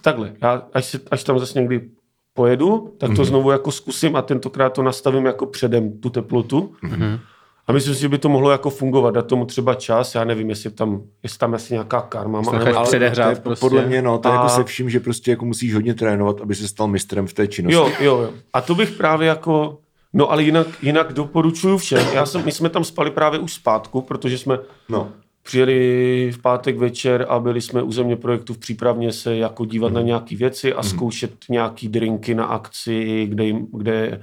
takhle, 0.00 0.32
já, 0.42 0.62
až, 0.72 0.84
se, 0.84 1.00
až 1.10 1.24
tam 1.24 1.38
zase 1.38 1.60
někdy 1.60 1.88
pojedu, 2.34 2.94
tak 2.98 3.16
to 3.16 3.24
znovu 3.24 3.50
jako 3.50 3.72
zkusím 3.72 4.16
a 4.16 4.22
tentokrát 4.22 4.72
to 4.72 4.82
nastavím 4.82 5.26
jako 5.26 5.46
předem 5.46 6.00
tu 6.00 6.10
teplotu. 6.10 6.74
Mhm. 6.82 7.18
A 7.66 7.72
myslím 7.72 7.94
si, 7.94 8.00
že 8.00 8.08
by 8.08 8.18
to 8.18 8.28
mohlo 8.28 8.50
jako 8.50 8.70
fungovat, 8.70 9.10
dát 9.14 9.26
tomu 9.26 9.44
třeba 9.44 9.74
čas, 9.74 10.14
já 10.14 10.24
nevím, 10.24 10.48
jestli 10.50 10.70
tam, 10.70 11.02
jestli 11.22 11.38
tam 11.38 11.54
asi 11.54 11.74
nějaká 11.74 12.00
karma. 12.00 12.40
má, 12.40 12.50
Ale 12.52 12.82
předehrát 12.84 13.26
to 13.32 13.38
je 13.38 13.42
prostě. 13.42 13.60
Podle 13.60 13.86
mě, 13.86 14.02
no, 14.02 14.18
to 14.18 14.28
je 14.28 14.32
A- 14.32 14.36
jako 14.36 14.48
se 14.48 14.64
vším, 14.64 14.90
že 14.90 15.00
prostě 15.00 15.30
jako 15.30 15.44
musíš 15.44 15.74
hodně 15.74 15.94
trénovat, 15.94 16.40
aby 16.40 16.54
se 16.54 16.68
stal 16.68 16.86
mistrem 16.88 17.26
v 17.26 17.32
té 17.32 17.46
činnosti. 17.46 17.74
Jo, 17.76 17.90
jo, 18.00 18.18
jo. 18.22 18.30
A 18.52 18.60
to 18.60 18.74
bych 18.74 18.90
právě 18.90 19.28
jako, 19.28 19.78
no 20.12 20.30
ale 20.30 20.42
jinak, 20.42 20.66
jinak 20.82 21.12
doporučuju 21.12 21.78
všem. 21.78 22.06
Já 22.14 22.26
jsem, 22.26 22.44
my 22.44 22.52
jsme 22.52 22.68
tam 22.68 22.84
spali 22.84 23.10
právě 23.10 23.38
už 23.40 23.52
zpátku, 23.54 24.00
protože 24.00 24.38
jsme 24.38 24.58
No. 24.88 25.08
přijeli 25.42 26.30
v 26.34 26.38
pátek 26.42 26.78
večer 26.78 27.26
a 27.28 27.38
byli 27.38 27.60
jsme 27.60 27.82
u 27.82 27.92
země 27.92 28.16
projektu 28.16 28.54
v 28.54 28.58
přípravně 28.58 29.12
se 29.12 29.36
jako 29.36 29.64
dívat 29.64 29.86
Mhm. 29.88 29.94
na 29.94 30.00
nějaké 30.00 30.36
věci 30.36 30.74
a 30.74 30.82
zkoušet 30.82 31.32
nějaký 31.50 31.88
drinky 31.88 32.34
na 32.34 32.44
akci, 32.44 33.26
kde, 33.30 33.44
jim, 33.44 33.66
kde, 33.76 34.20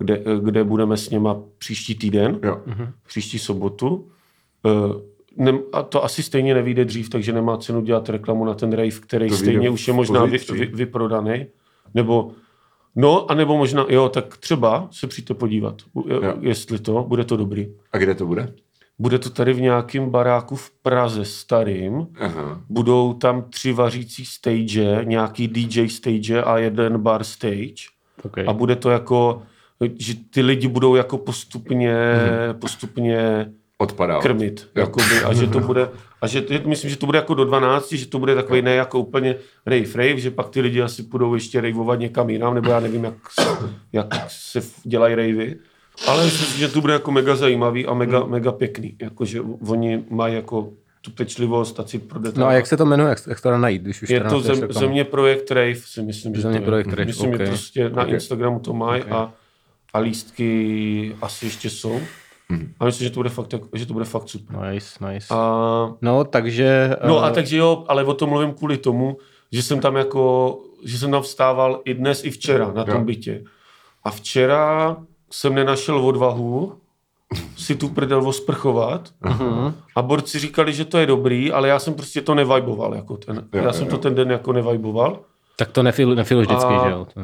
kde, 0.00 0.22
kde 0.42 0.64
budeme 0.64 0.96
s 0.96 1.10
něma 1.10 1.36
příští 1.58 1.94
týden, 1.94 2.38
Jo. 2.42 2.60
příští 3.06 3.38
sobotu. 3.38 4.08
Eh, 4.66 5.10
Ne, 5.36 5.52
a 5.72 5.82
to 5.82 6.04
asi 6.04 6.22
stejně 6.22 6.54
nevíde 6.54 6.84
dřív, 6.84 7.08
takže 7.10 7.32
nemá 7.32 7.56
cenu 7.56 7.80
dělat 7.80 8.08
reklamu 8.08 8.44
na 8.44 8.54
ten 8.54 8.72
rave, 8.72 8.90
který 8.90 9.28
To 9.28 9.36
stejně 9.36 9.70
už 9.70 9.88
je 9.88 9.94
možná 9.94 10.24
vy, 10.24 10.38
vy, 10.52 10.66
vyprodaný. 10.66 11.46
Nebo, 11.94 12.30
no, 12.96 13.30
anebo 13.30 13.56
možná, 13.56 13.86
jo, 13.88 14.08
tak 14.08 14.36
třeba 14.36 14.88
se 14.90 15.06
přijďte 15.06 15.34
podívat, 15.34 15.76
u- 15.94 16.08
Jo. 16.12 16.34
jestli 16.40 16.78
to, 16.78 17.04
bude 17.08 17.24
to 17.24 17.36
dobrý. 17.36 17.68
A 17.92 17.98
kde 17.98 18.14
to 18.14 18.26
bude? 18.26 18.52
Bude 18.98 19.18
to 19.18 19.30
tady 19.30 19.52
v 19.52 19.60
nějakém 19.60 20.10
baráku 20.10 20.56
v 20.56 20.70
Praze 20.70 21.24
starým. 21.24 22.06
Aha. 22.20 22.60
Budou 22.68 23.12
tam 23.14 23.42
tři 23.42 23.72
vařící 23.72 24.24
stage, 24.24 25.00
nějaký 25.04 25.48
DJ 25.48 25.88
stage 25.88 26.42
a 26.42 26.58
jeden 26.58 26.98
bar 26.98 27.24
stage. 27.24 27.74
Okay. 28.22 28.44
A 28.48 28.52
bude 28.52 28.76
to 28.76 28.90
jako, 28.90 29.42
že 29.98 30.14
ty 30.30 30.42
lidi 30.42 30.68
budou 30.68 30.94
jako 30.94 31.18
postupně, 31.18 31.94
postupně 32.58 33.46
Odpadá. 33.78 34.18
krmit. 34.20 34.68
Jo. 34.76 34.80
Jakoby, 34.80 35.20
a 35.24 35.34
že 35.34 35.46
to 35.46 35.60
bude, 35.60 35.88
A 36.22 36.26
že, 36.26 36.44
že 36.50 36.62
myslím, 36.66 36.90
že 36.90 36.96
to 36.96 37.06
bude 37.06 37.18
jako 37.18 37.34
do 37.34 37.44
12, 37.44 37.92
že 37.92 38.06
to 38.06 38.18
bude 38.18 38.34
takový 38.34 38.62
ne 38.62 38.74
jako 38.74 39.00
úplně 39.00 39.36
rave 39.66 39.84
rave, 39.94 40.18
že 40.20 40.30
pak 40.30 40.48
ty 40.48 40.60
lidi 40.60 40.82
asi 40.82 41.02
půjdou 41.02 41.34
ještě 41.34 41.60
raveovat 41.60 41.98
někam 42.00 42.30
jinam, 42.30 42.54
nebo 42.54 42.70
já 42.70 42.80
nevím, 42.80 43.04
jak, 43.04 43.14
se- 43.30 43.58
jak 43.92 44.06
se 44.28 44.60
dělají 44.84 45.14
ravey. 45.14 45.56
Ale 46.06 46.24
myslím 46.24 46.46
si, 46.46 46.58
že 46.58 46.68
to 46.68 46.80
bude 46.80 46.92
jako 46.92 47.10
mega 47.10 47.36
zajímavý 47.36 47.86
a 47.86 47.94
mega, 47.94 48.24
mega 48.24 48.52
pěkný. 48.52 48.96
Jakože 49.02 49.40
oni 49.68 50.04
mají 50.10 50.34
jako 50.34 50.70
tu 51.00 51.10
pečlivost 51.10 51.80
a 51.80 51.84
cit 51.84 52.08
pro 52.08 52.18
detail. 52.18 52.40
No 52.40 52.46
a 52.46 52.52
jak 52.52 52.66
se 52.66 52.76
to 52.76 52.86
jmenuje, 52.86 53.08
jak, 53.08 53.18
jak 53.26 53.40
to 53.40 53.50
dá 53.50 53.58
najít, 53.58 53.82
když 53.82 54.02
už 54.02 54.10
je 54.10 54.20
to 54.20 54.40
zem, 54.40 54.72
země 54.72 55.04
projekt 55.04 55.50
Rave, 55.50 55.74
si 55.74 56.02
myslím, 56.02 56.34
že 56.34 56.40
Země 56.42 56.58
to 56.58 56.62
je. 56.62 56.66
projekt 56.66 56.86
Rave, 56.88 57.04
Myslím, 57.04 57.30
ok. 57.34 57.38
že 57.40 57.46
prostě 57.46 57.88
na 57.90 58.02
Ok. 58.02 58.08
Instagramu 58.08 58.60
to 58.60 58.72
mají 58.74 59.02
a, 59.02 59.32
a 59.92 59.98
lístky 59.98 61.16
asi 61.22 61.46
ještě 61.46 61.70
jsou. 61.70 62.00
A 62.80 62.84
myslím, 62.84 63.04
že 63.08 63.10
to 63.10 63.20
bude 63.20 63.28
fakt, 63.30 63.54
že 63.72 63.86
to 63.86 63.92
bude 63.92 64.04
fakt 64.04 64.28
super. 64.28 64.56
Nice, 64.72 65.06
nice. 65.12 65.26
A, 65.34 65.90
No, 66.02 66.24
takže... 66.24 66.96
no 67.06 67.18
eh, 67.18 67.26
a 67.26 67.30
takže 67.30 67.56
jo, 67.56 67.84
ale 67.88 68.04
o 68.04 68.14
tom 68.14 68.28
mluvím 68.30 68.52
kvůli 68.52 68.76
tomu, 68.78 69.16
že 69.52 69.62
jsem 69.62 69.80
tam 69.80 69.96
jako, 69.96 70.58
že 70.84 70.98
jsem 70.98 71.10
tam 71.10 71.22
vstával 71.22 71.80
i 71.84 71.94
dnes, 71.94 72.24
i 72.24 72.30
včera 72.30 72.72
na 72.72 72.84
tom 72.84 72.94
Jo. 72.94 73.04
bytě. 73.04 73.44
A 74.04 74.10
včera 74.10 74.96
jsem 75.32 75.54
nenašel 75.54 76.06
odvahu 76.06 76.72
si 77.56 77.74
tu 77.74 77.88
prdel 77.88 78.28
osprchovat 78.28 79.08
Mhm. 79.20 79.74
a 79.96 80.02
borci 80.02 80.38
říkali, 80.38 80.72
že 80.72 80.84
to 80.84 80.98
je 80.98 81.06
dobrý, 81.06 81.52
ale 81.52 81.68
já 81.68 81.78
jsem 81.78 81.94
prostě 81.94 82.20
to 82.20 82.34
nevajboval. 82.34 82.94
Jako 82.94 83.16
ten, 83.16 83.36
Jo, 83.52 83.62
já 83.64 83.72
jsem 83.72 83.84
jo, 83.84 83.90
to 83.90 83.98
ten 83.98 84.14
den 84.14 84.30
jako 84.30 84.52
nevajboval. 84.52 85.20
Tak 85.56 85.70
to 85.70 85.82
nefil, 85.82 86.14
nefil 86.14 86.40
vždycky, 86.40 86.74
A- 86.74 86.84
že 86.84 86.90
jo? 86.90 87.06
To- 87.14 87.20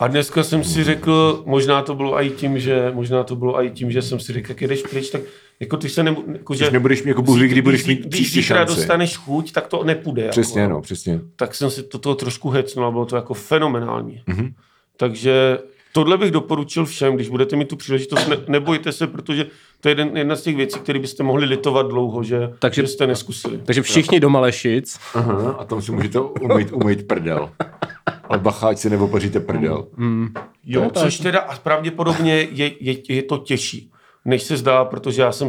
A 0.00 0.06
dneska 0.08 0.42
jsem 0.42 0.64
si 0.64 0.84
řekl, 0.84 1.42
možná 1.46 1.82
to 1.82 1.94
bylo 1.94 2.22
i 2.22 2.30
tím, 2.30 2.58
že, 2.58 2.90
možná 2.94 3.24
to 3.24 3.36
bylo 3.36 3.64
i 3.64 3.70
tím, 3.70 3.90
že 3.90 4.02
jsem 4.02 4.20
si 4.20 4.32
řekl, 4.32 4.50
jak 4.50 4.60
jedeš 4.62 4.82
pryč, 4.82 5.10
tak 5.10 5.20
jako 5.60 5.76
ty 5.76 5.88
se 5.88 6.02
nebu, 6.02 6.24
jako, 6.32 6.54
že, 6.54 6.64
Když 6.64 6.72
nebudeš 6.72 7.02
mít 7.02 7.08
jako 7.08 7.22
bůh 7.22 7.40
ví, 7.40 7.48
kdy 7.48 7.62
budeš 7.62 7.86
mít 7.86 7.98
když 8.00 8.20
příští 8.20 8.42
šanci. 8.42 8.74
dostaneš 8.76 9.16
chuť, 9.16 9.52
tak 9.52 9.66
to 9.66 9.84
nepůjde. 9.84 10.28
Přesně, 10.28 10.60
jako, 10.60 10.72
no, 10.72 10.80
přesně. 10.82 11.20
Tak 11.36 11.54
jsem 11.54 11.70
si 11.70 11.82
to 11.82 11.98
toho 11.98 12.14
trošku 12.14 12.50
hecnul 12.50 12.86
a 12.86 12.90
bylo 12.90 13.06
to 13.06 13.16
jako 13.16 13.34
fenomenální. 13.34 14.22
Mm-hmm. 14.28 14.52
Takže 14.96 15.58
tohle 15.92 16.18
bych 16.18 16.30
doporučil 16.30 16.84
všem, 16.84 17.14
když 17.14 17.28
budete 17.28 17.56
mít 17.56 17.68
tu 17.68 17.76
příležitost, 17.76 18.28
ne, 18.28 18.36
nebojte 18.48 18.92
se, 18.92 19.06
protože 19.06 19.46
to 19.80 19.88
je 19.88 19.90
jeden, 19.90 20.16
jedna 20.16 20.36
z 20.36 20.42
těch 20.42 20.56
věcí, 20.56 20.78
které 20.78 20.98
byste 20.98 21.22
mohli 21.22 21.46
litovat 21.46 21.88
dlouho, 21.88 22.22
že, 22.22 22.50
Takže- 22.58 22.82
že 22.82 22.88
jste 22.88 23.06
neskusili. 23.06 23.60
Takže 23.64 23.82
všichni 23.82 24.20
do 24.20 24.30
Malešic. 24.30 24.98
Aha, 25.14 25.56
a 25.58 25.64
tam 25.64 25.82
si 25.82 25.92
můžete 25.92 26.20
umýt, 26.20 26.72
umýt 26.72 27.06
prdel. 27.06 27.50
Ale 28.30 28.38
bacha, 28.38 28.68
ať 28.68 28.78
si 28.78 28.90
neopaříte 28.90 29.40
prdel. 29.40 29.86
Jo, 30.64 30.90
což 30.94 31.18
teda 31.18 31.40
a 31.40 31.58
pravděpodobně 31.58 32.34
je, 32.34 32.70
je, 32.80 32.96
je 33.14 33.22
to 33.22 33.38
těžší, 33.38 33.90
než 34.24 34.42
se 34.42 34.56
zdá, 34.56 34.84
protože 34.84 35.22
já 35.22 35.32
jsem, 35.32 35.48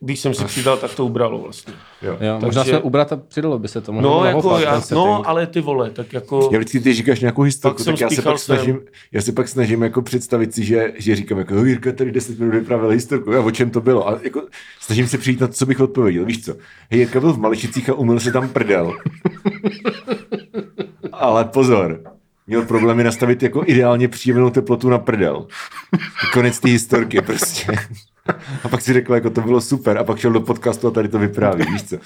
když 0.00 0.20
jsem 0.20 0.34
si 0.34 0.44
přidal, 0.44 0.76
tak 0.76 0.94
to 0.94 1.06
ubralo 1.06 1.38
vlastně. 1.38 1.74
Jo. 2.02 2.16
Jo, 2.20 2.38
možná 2.42 2.60
Takže- 2.62 2.72
jsme 2.72 2.80
ubrat 2.80 3.12
a 3.12 3.16
přidalo 3.16 3.58
by 3.58 3.68
se 3.68 3.80
to. 3.80 3.92
možná 3.92 4.10
No, 4.10 4.24
jako 4.24 4.58
já, 4.58 4.80
setting. 4.80 4.96
no, 4.96 5.28
ale 5.28 5.46
ty 5.46 5.60
vole, 5.60 5.90
tak 5.90 6.12
jako... 6.12 6.48
Já 6.52 6.58
vždycky, 6.58 6.80
ty 6.80 6.92
říkáš 6.94 7.20
nějakou 7.20 7.42
historku, 7.42 7.82
jsem 7.82 7.94
tak 7.94 8.00
já 8.00 8.10
se 8.10 8.22
pak 8.22 8.38
sem. 8.38 8.56
snažím, 8.56 8.80
já 9.12 9.22
se 9.22 9.32
pak 9.32 9.48
snažím 9.48 9.82
jako 9.82 10.02
představit 10.02 10.54
si, 10.54 10.64
že, 10.64 10.92
že 10.96 11.16
říkám 11.16 11.38
jako, 11.38 11.54
"Jo, 11.54 11.64
Jirka 11.64 11.92
tady 11.92 12.12
10 12.12 12.38
minut 12.38 12.50
vyprávěl 12.54 12.88
historku, 12.90 13.32
a 13.34 13.40
o 13.40 13.50
čem 13.50 13.70
to 13.70 13.80
bylo? 13.80 14.08
A 14.08 14.18
jako, 14.22 14.42
snažím 14.80 15.08
se 15.08 15.18
přijít 15.18 15.40
na 15.40 15.46
to, 15.46 15.52
co 15.52 15.66
bych 15.66 15.80
odpověděl. 15.80 16.24
Víš 16.24 16.44
co? 16.44 16.54
Hej, 16.90 17.00
Jirka 17.00 17.20
byl 17.20 17.32
v 17.32 17.38
Malešicích 17.38 17.90
a 17.90 17.94
umyl 17.94 18.20
se 18.20 18.32
tam 18.32 18.48
prdel. 18.48 18.96
Ale 21.20 21.44
pozor, 21.44 22.00
měl 22.46 22.62
problémy 22.62 23.04
nastavit 23.04 23.42
jako 23.42 23.62
ideálně 23.66 24.08
příjemnou 24.08 24.50
teplotu 24.50 24.88
na 24.88 24.98
prdel. 24.98 25.46
Konec 26.32 26.60
té 26.60 26.68
historky 26.68 27.22
prostě. 27.22 27.72
A 28.64 28.68
pak 28.68 28.80
si 28.80 28.92
řekl, 28.92 29.14
jako 29.14 29.30
to 29.30 29.40
bylo 29.40 29.60
super. 29.60 29.98
A 29.98 30.04
pak 30.04 30.18
šel 30.18 30.32
do 30.32 30.40
podcastu 30.40 30.88
a 30.88 30.90
tady 30.90 31.08
to 31.08 31.18
vypráví, 31.18 31.64
víš 31.72 31.82
co? 31.82 31.96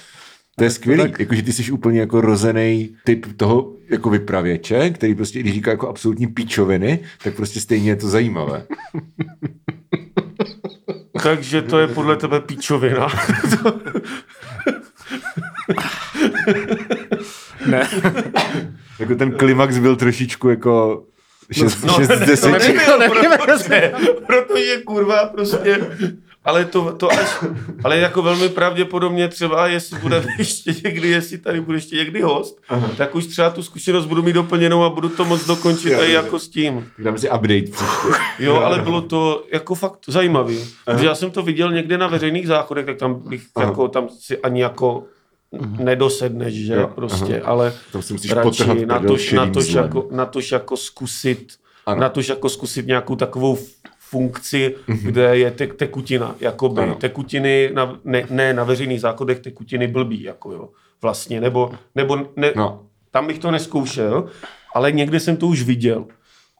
To 0.57 0.63
je 0.63 0.69
skvělý, 0.69 1.13
jakože 1.19 1.41
ty 1.41 1.53
jsi 1.53 1.71
úplně 1.71 1.99
jako 1.99 2.21
rozený 2.21 2.95
typ 3.03 3.25
toho 3.37 3.73
jako 3.89 4.09
vypravěče, 4.09 4.89
který 4.89 5.15
prostě, 5.15 5.39
když 5.39 5.53
říká 5.53 5.71
jako 5.71 5.89
absolutní 5.89 6.27
píčoviny, 6.27 6.99
tak 7.23 7.35
prostě 7.35 7.59
stejně 7.59 7.91
je 7.91 7.95
to 7.95 8.09
zajímavé. 8.09 8.65
Takže 11.23 11.61
to 11.61 11.79
je 11.79 11.87
podle 11.87 12.15
tebe 12.15 12.39
píčovina. 12.39 13.07
Ne. 17.65 17.89
Jako 18.99 19.15
ten 19.15 19.31
klimax 19.31 19.77
byl 19.77 19.95
trošičku 19.95 20.49
jako 20.49 21.03
6 21.51 21.83
No, 21.83 21.93
z 21.93 22.09
ne, 22.09 22.25
10. 22.25 22.61
to 22.85 22.97
nebyl, 22.99 23.37
protože, 23.45 23.93
protože 24.27 24.77
kurva 24.85 25.25
prostě, 25.25 25.87
ale 26.45 26.65
to, 26.65 26.93
to 26.93 27.11
až, 27.11 27.43
ale 27.83 27.97
jako 27.97 28.21
velmi 28.21 28.49
pravděpodobně 28.49 29.27
třeba, 29.27 29.67
jestli 29.67 29.99
bude 29.99 30.23
ještě 30.37 30.73
někdy, 30.83 31.07
jestli 31.09 31.37
tady 31.37 31.61
bude 31.61 31.77
ještě 31.77 31.95
někdy 31.95 32.21
host, 32.21 32.61
Aha. 32.69 32.89
tak 32.97 33.15
už 33.15 33.25
třeba 33.25 33.49
tu 33.49 33.63
zkušenost 33.63 34.05
budu 34.05 34.23
mít 34.23 34.33
doplněnou 34.33 34.83
a 34.83 34.89
budu 34.89 35.09
to 35.09 35.25
moc 35.25 35.45
dokončit 35.45 35.89
tady 35.95 36.13
jo. 36.13 36.21
jako 36.23 36.39
s 36.39 36.47
tím. 36.49 36.87
Dáme 36.99 37.17
si 37.17 37.29
update 37.29 37.61
příště. 37.61 38.21
Jo, 38.39 38.55
ale 38.55 38.79
bylo 38.79 39.01
to 39.01 39.43
jako 39.53 39.75
fakt 39.75 39.99
zajímavý. 40.07 40.59
Protože 40.85 41.05
já 41.05 41.15
jsem 41.15 41.31
to 41.31 41.41
viděl 41.41 41.71
někde 41.71 41.97
na 41.97 42.07
veřejných 42.07 42.47
záchodech, 42.47 42.85
tak 42.85 42.97
tam 42.97 43.29
bych 43.29 43.43
Aha. 43.55 43.65
jako, 43.67 43.87
tam 43.87 44.09
si 44.19 44.37
ani 44.37 44.61
jako 44.61 45.03
nedosedneš, 45.79 46.53
že 46.53 46.73
Jo, 46.73 46.87
prostě, 46.95 47.41
ale 47.41 47.73
Tam 47.91 48.01
si 48.01 48.13
musíš 48.13 48.31
radši 48.31 48.67
na 48.67 48.73
prdel 48.99 48.99
tož, 49.11 49.31
na 49.33 49.41
šedým 49.41 49.53
tož, 49.53 49.65
zlem. 49.71 49.85
jako, 49.85 50.07
na 50.11 50.25
tož 50.25 50.51
jako 50.51 50.77
zkusit, 50.77 51.53
Ano. 51.85 52.01
na 52.01 52.09
tož 52.09 52.29
jako 52.29 52.49
zkusit 52.49 52.87
nějakou 52.87 53.15
takovou 53.15 53.57
funkci, 53.99 54.75
kde 54.87 55.37
je 55.37 55.51
te, 55.51 55.67
tekutina, 55.67 56.35
jakoby. 56.39 56.81
Ano. 56.81 56.95
Tekutiny, 56.95 57.69
na, 57.73 57.99
ne, 58.03 58.23
ne 58.29 58.53
na 58.53 58.63
veřejných 58.63 59.01
záchodech, 59.01 59.39
tekutiny 59.39 59.87
blbý, 59.87 60.23
jako 60.23 60.51
jo, 60.51 60.69
vlastně, 61.01 61.41
nebo, 61.41 61.71
nebo 61.95 62.17
ne, 62.35 62.51
No. 62.55 62.83
tam 63.11 63.27
bych 63.27 63.39
to 63.39 63.51
neskoušel, 63.51 64.29
ale 64.75 64.91
někde 64.91 65.19
jsem 65.19 65.37
to 65.37 65.47
už 65.47 65.63
viděl. 65.63 66.05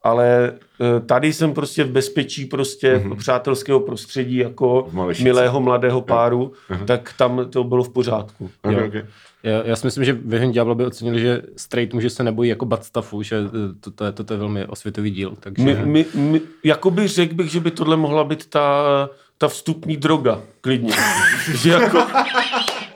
Ale 0.05 0.53
eh, 0.81 0.99
tady 0.99 1.33
jsem 1.33 1.53
prostě 1.53 1.83
v 1.83 1.91
bezpečí 1.91 2.45
prostě 2.45 2.95
mm-hmm. 2.95 3.15
přátelského 3.15 3.79
prostředí 3.79 4.35
jako 4.35 4.89
milého 5.23 5.61
mladého 5.61 6.01
páru, 6.01 6.53
tak 6.85 7.13
tam 7.17 7.45
to 7.49 7.63
bylo 7.63 7.83
v 7.83 7.89
pořádku. 7.89 8.49
Okay, 8.61 8.81
jo. 8.81 8.87
okay. 8.87 9.05
Já, 9.43 9.65
já 9.65 9.75
si 9.75 9.87
myslím, 9.87 10.05
že 10.05 10.13
Vyhyn 10.13 10.51
Diablo 10.51 10.75
by 10.75 10.85
ocenili, 10.85 11.19
že 11.19 11.41
straight 11.57 11.93
muži 11.93 12.09
se 12.09 12.23
nebojí 12.23 12.49
jako 12.49 12.65
butt 12.65 12.83
stuffu, 12.83 13.23
že 13.23 13.37
eh, 13.37 13.73
to, 13.79 13.91
to, 13.91 14.05
je, 14.05 14.11
to, 14.11 14.23
to 14.23 14.33
je 14.33 14.37
velmi 14.37 14.65
osvětový 14.65 15.11
díl. 15.11 15.33
Takže... 15.39 15.63
My, 15.63 15.75
my, 15.85 16.05
my, 16.13 16.41
jakoby 16.63 17.07
řekl 17.07 17.35
bych, 17.35 17.51
že 17.51 17.59
by 17.59 17.71
tohle 17.71 17.97
mohla 17.97 18.23
být 18.23 18.45
ta, 18.45 19.09
ta 19.37 19.47
vstupní 19.47 19.97
droga, 19.97 20.41
klidně. 20.61 20.93
že 21.61 21.69
jako, 21.69 22.03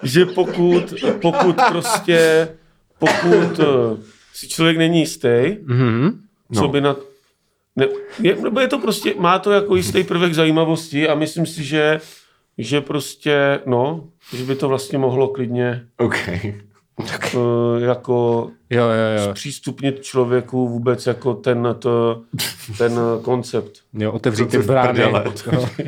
že 0.04 0.26
pokud, 0.26 0.94
pokud 1.22 1.56
prostě, 1.70 2.50
pokud 3.00 3.60
eh, 3.60 3.98
si 4.34 4.48
člověk 4.48 4.78
není 4.78 5.00
jistý, 5.00 5.58
Mhm. 6.50 6.58
co 6.60 6.62
No. 6.62 6.68
by 6.70 6.82
na... 6.82 6.96
Ne, 7.76 7.88
je, 8.20 8.36
nebo 8.36 8.60
je 8.60 8.68
to 8.68 8.80
prostě, 8.80 9.14
má 9.18 9.40
to 9.40 9.52
jako 9.52 9.76
jistý 9.76 10.04
prvek 10.04 10.34
zajímavosti 10.34 11.08
a 11.08 11.16
myslím 11.16 11.46
si, 11.46 11.64
že, 11.64 12.00
že 12.58 12.82
prostě, 12.82 13.60
no, 13.66 14.08
že 14.36 14.44
by 14.44 14.56
to 14.56 14.68
vlastně 14.68 14.98
mohlo 14.98 15.28
klidně 15.28 15.86
okay. 15.98 16.62
uh, 17.36 17.84
jako 17.84 18.52
Jo, 18.72 18.84
jo, 18.84 19.26
jo. 19.28 19.34
přístupnit 19.34 20.04
člověku 20.04 20.70
vůbec 20.70 21.06
jako 21.08 21.34
ten, 21.34 21.76
to, 21.80 22.22
ten 22.78 23.00
koncept. 23.22 23.72
jo 23.94 24.12
otevřít 24.12 24.50
ty 24.50 24.58
brány. 24.58 25.00
Jo, 25.02 25.24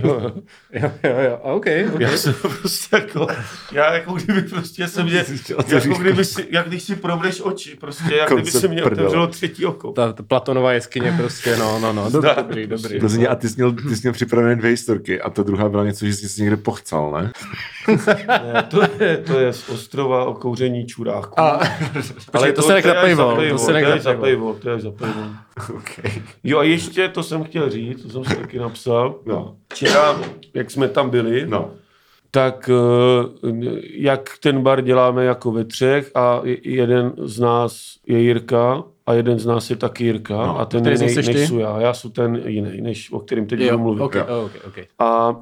jo, 0.04 0.32
jo, 0.74 0.92
jo, 1.04 1.16
jo. 1.30 1.38
OK, 1.42 1.66
OK. 1.94 2.00
Já 2.00 2.18
jsem 2.18 2.34
prostě 2.34 2.96
jako, 2.96 3.28
já 3.72 3.94
jako 3.94 4.14
kdyby 4.14 4.42
prostě 4.42 4.88
se 4.88 5.04
mě, 5.04 5.26
jako 5.74 5.94
kdyby 6.02 6.26
si, 6.26 6.48
jak 6.52 6.68
když 6.68 6.84
si 6.84 6.96
provneš 6.96 7.42
oči, 7.42 7.76
prostě, 7.76 8.16
jak 8.16 8.28
kdyby 8.28 8.42
Koncept 8.42 8.62
se 8.62 8.68
mě 8.68 8.82
prdele. 8.82 9.08
otevřelo 9.08 9.28
třetí 9.28 9.66
oko. 9.66 9.92
Ta, 9.92 10.14
ta 10.14 10.24
Platonová 10.24 10.74
jeskyně 10.74 11.14
prostě, 11.18 11.58
no, 11.58 11.80
no, 11.80 11.94
no. 11.94 12.04
Dobrý, 12.12 12.30
Zdá- 12.32 12.36
dobrý, 12.42 12.68
dobrý. 12.68 13.00
Rozhodně, 13.00 13.28
a 13.28 13.36
ty 13.36 13.50
jsi, 13.50 13.56
měl, 13.56 13.72
ty 13.74 13.96
jsi 13.96 14.02
měl 14.04 14.14
připravené 14.14 14.56
dvě 14.56 14.72
historky 14.72 15.22
a 15.22 15.30
ta 15.30 15.44
druhá 15.44 15.70
byla 15.70 15.84
něco, 15.86 16.06
že 16.06 16.14
jsi 16.14 16.30
si 16.30 16.42
někde 16.42 16.58
pochcal, 16.58 17.12
ne? 17.12 17.32
Ne, 18.28 18.64
to, 18.70 18.82
je, 19.04 19.18
to 19.18 19.40
je 19.40 19.54
z 19.54 19.70
ostrova 19.70 20.26
o 20.26 20.34
kouření 20.34 20.86
čuráků. 20.88 21.40
A, 21.40 21.60
ale 22.34 22.52
to, 22.52 22.62
se 22.62 22.71
nech 22.74 22.86
na 22.86 22.94
je 22.94 23.02
paywall, 23.02 23.42
za 23.44 23.50
to 23.50 23.58
se 23.58 23.74
nech 23.74 23.84
to 23.84 23.90
na 23.90 23.96
je 23.96 24.02
za 24.02 24.14
paywall. 24.14 24.54
to 24.54 24.70
je 24.70 24.80
za 24.80 24.92
paywall. 24.92 25.30
Okay. 25.76 26.12
Jo 26.44 26.60
a 26.60 26.64
ještě, 26.64 27.08
to 27.10 27.24
jsem 27.24 27.44
chtěl 27.44 27.70
říct, 27.70 28.04
to 28.04 28.10
jsem 28.10 28.24
si 28.26 28.36
taky 28.36 28.60
napsal. 28.60 29.16
No. 29.26 29.56
Včera, 29.74 30.20
jak 30.54 30.72
jsme 30.72 30.88
tam 30.88 31.10
byli, 31.10 31.46
No. 31.48 31.72
tak 32.32 32.70
eh, 32.74 33.50
jak 33.94 34.30
ten 34.40 34.62
bar 34.64 34.82
děláme 34.82 35.26
jako 35.26 35.52
ve 35.52 35.66
třech 35.66 36.12
a 36.16 36.42
je- 36.44 36.58
jeden 36.72 37.14
z 37.18 37.40
nás 37.40 37.96
je 38.08 38.20
Jirka 38.22 38.84
a 39.06 39.14
jeden 39.14 39.40
z 39.40 39.46
nás 39.46 39.70
je 39.70 39.76
taky 39.76 40.04
Jirka 40.04 40.34
No, 40.38 40.60
a 40.60 40.66
ten 40.66 40.86
jiný, 40.88 41.10
jsi 41.10 41.24
ty? 41.24 41.34
než 41.34 41.50
já. 41.50 41.82
Já 41.82 41.94
jsem 41.94 42.12
ten 42.12 42.42
jiný, 42.46 42.82
než 42.82 43.12
o 43.12 43.20
kterým 43.20 43.48
teď 43.48 43.60
Jo, 43.60 43.78
budu 43.78 43.84
mluvit. 43.84 44.02
OK, 44.04 44.16
Jo. 44.16 44.24
OK, 44.46 44.52
OK. 44.68 44.78
A 45.00 45.36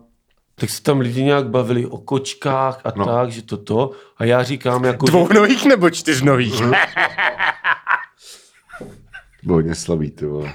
tak 0.60 0.70
se 0.70 0.84
tam 0.84 1.00
lidi 1.00 1.24
nějak 1.24 1.48
bavili 1.50 1.86
o 1.86 1.98
kočkách 1.98 2.82
a 2.84 2.92
No. 2.96 3.06
tak, 3.06 3.32
že 3.32 3.42
toto. 3.42 3.92
A 4.18 4.26
já 4.26 4.44
říkám 4.44 4.84
jako... 4.84 5.06
že- 5.06 5.12
Dvounových 5.12 5.66
nebo 5.66 5.90
čtyřnových? 5.90 6.62
Bylo 9.44 9.58
hodně 9.58 9.76
slabý, 9.76 10.12
ty 10.12 10.26
vole. 10.26 10.54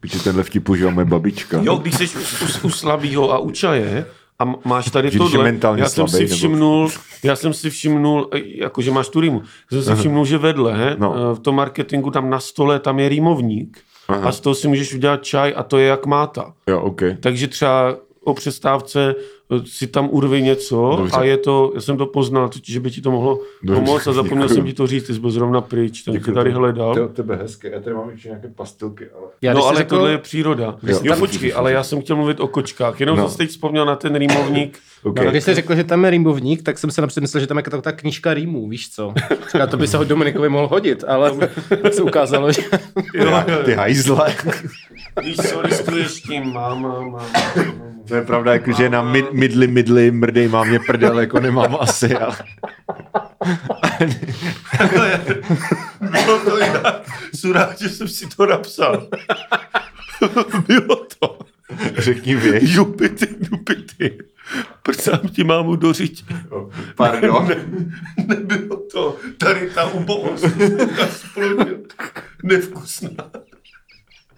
Píče, 0.00 0.18
tenhle 0.18 0.42
vtip 0.42 0.64
používá 0.64 0.90
moje 0.90 1.04
babička. 1.04 1.60
Jo, 1.62 1.76
když 1.76 1.94
jsi 1.94 2.08
u, 2.18 2.20
u, 2.20 2.66
u 2.66 2.70
slabýho 2.70 3.32
a 3.32 3.38
u 3.38 3.50
čaje 3.50 4.06
a 4.38 4.44
máš 4.64 4.90
tady 4.90 5.10
Že 5.10 5.38
mentálně 5.38 5.82
Já 5.82 5.88
jsem 5.88 6.08
slabý, 6.08 6.10
si 6.12 6.30
nebo- 6.30 6.36
všimnul, 6.36 6.90
já 7.22 7.36
jsem 7.36 7.52
si 7.54 7.70
všimnul, 7.70 8.28
eh, 8.34 8.38
jako 8.44 8.82
že 8.82 8.90
máš 8.90 9.08
tu 9.08 9.20
rýmu, 9.20 9.42
já 9.72 9.82
jsem 9.82 9.96
si 9.96 10.00
všimnul, 10.00 10.24
že 10.26 10.38
vedle, 10.38 10.96
No. 10.98 11.14
no. 11.16 11.34
v 11.34 11.38
tom 11.38 11.54
marketingu 11.54 12.10
tam 12.10 12.30
na 12.30 12.40
stole, 12.40 12.80
tam 12.80 12.98
je 12.98 13.08
rýmovník 13.08 13.78
Aha. 14.08 14.28
a 14.28 14.32
z 14.32 14.40
toho 14.40 14.54
si 14.54 14.68
můžeš 14.68 14.94
udělat 14.94 15.22
čaj 15.24 15.54
a 15.56 15.62
to 15.62 15.78
je 15.78 15.86
jak 15.86 16.06
máta. 16.06 16.52
Jo, 16.66 16.80
OK. 16.80 17.00
Takže 17.20 17.48
třeba 17.48 17.96
o 18.24 18.34
přestávce 18.34 19.14
eh, 19.52 19.60
si 19.66 19.86
tam 19.86 20.08
urvi 20.12 20.42
něco 20.42 20.94
Dobře. 20.98 21.16
a 21.16 21.24
je 21.24 21.36
to, 21.36 21.72
já 21.74 21.80
jsem 21.80 21.96
to 21.96 22.06
poznal, 22.06 22.48
totiž, 22.48 22.72
že 22.74 22.80
by 22.80 22.90
ti 22.90 23.00
to 23.00 23.10
mohlo 23.10 23.40
Dobře, 23.62 23.80
pomoct 23.84 24.06
a 24.06 24.12
zapomněl 24.12 24.48
děkuju. 24.48 24.56
jsem 24.56 24.66
ti 24.66 24.72
to 24.72 24.86
říct, 24.86 25.06
ty 25.06 25.14
jsi 25.14 25.20
byl 25.20 25.30
zrovna 25.30 25.60
pryč, 25.60 26.02
tak 26.02 26.24
tě 26.24 26.32
tady 26.32 26.50
hledal. 26.50 26.94
To 26.94 27.08
tebe 27.08 27.36
hezké. 27.36 27.70
Já 27.70 27.80
tady 27.80 27.96
mám 27.96 28.10
ještě 28.10 28.28
nějaké 28.28 28.48
pastilky, 28.48 29.08
ale... 29.10 29.26
Já, 29.42 29.52
no 29.54 29.64
ale 29.64 29.76
řekl, 29.76 29.90
tohle 29.96 30.10
je 30.10 30.18
příroda. 30.18 30.76
Jo. 30.82 31.00
Jo, 31.02 31.16
počkej, 31.18 31.52
ale 31.56 31.72
já 31.72 31.82
jsem 31.82 32.00
chtěl 32.02 32.16
mluvit 32.16 32.40
o 32.40 32.48
kočkách, 32.48 33.00
jenom 33.00 33.16
No. 33.16 33.22
jsem 33.22 33.30
si 33.32 33.38
teď 33.38 33.50
vzpomněl 33.50 33.84
na 33.86 33.96
ten 33.96 34.14
rýmovník. 34.16 34.78
Okay. 35.02 35.24
No, 35.24 35.30
když 35.30 35.44
jsi 35.44 35.54
řekl, 35.54 35.74
že 35.74 35.84
tam 35.84 36.04
je 36.04 36.10
rýmovník, 36.10 36.62
tak 36.62 36.78
jsem 36.78 36.90
se 36.90 37.00
napřed 37.00 37.20
myslel, 37.20 37.40
že 37.40 37.46
tam 37.46 37.56
je 37.56 37.62
ta, 37.62 37.80
ta 37.80 37.92
knížka 37.92 38.34
rýmů, 38.34 38.68
víš 38.68 38.90
co? 38.90 39.14
A 39.62 39.66
to 39.66 39.76
by 39.76 39.86
se 39.86 39.96
ho 39.96 40.04
Dominikovi 40.04 40.48
mohl 40.48 40.68
hodit, 40.68 41.04
ale 41.08 41.32
tak 41.82 41.94
se 41.94 42.02
ukázalo, 42.02 42.52
že... 42.52 42.62
Ty 43.64 43.72
hajzle. 43.72 44.34
Víš 45.22 45.36
co, 45.36 45.60
listuješ 45.60 46.20
tím, 46.20 46.52
mám, 46.52 46.82
mám, 46.82 47.10
mám. 47.10 47.26
To 48.08 48.14
je 48.14 48.22
pravda, 48.22 48.52
jako, 48.52 48.72
že 48.72 48.88
na 48.88 49.02
mid, 49.02 49.32
midli, 49.32 49.66
midli, 49.66 50.10
mrdej, 50.10 50.48
mám 50.48 50.68
mě 50.68 50.78
prdel, 50.86 51.20
jako 51.20 51.40
nemám 51.40 51.76
asi, 51.80 52.16
ale... 52.16 52.36
Bylo 56.00 56.38
to 56.44 56.58
jinak. 56.58 57.02
Jsem 57.34 57.52
rád, 57.52 57.80
že 57.80 57.88
jsem 57.88 58.08
si 58.08 58.26
to 58.26 58.46
napsal. 58.46 59.08
Bylo 60.66 61.06
to. 61.18 61.38
Řekni 61.98 62.34
věž. 62.34 62.70
Jupity, 62.74 63.28
jupity. 63.50 64.18
Proč 64.82 64.96
sám 64.96 65.20
ti 65.32 65.44
mámu 65.44 65.76
dořiť? 65.76 66.24
Pardon. 66.96 67.48
Nebylo 68.26 68.76
to. 68.92 69.16
Tady 69.38 69.70
ta 69.70 69.84
ubohost. 69.84 70.46
Nevkusná. 72.42 73.10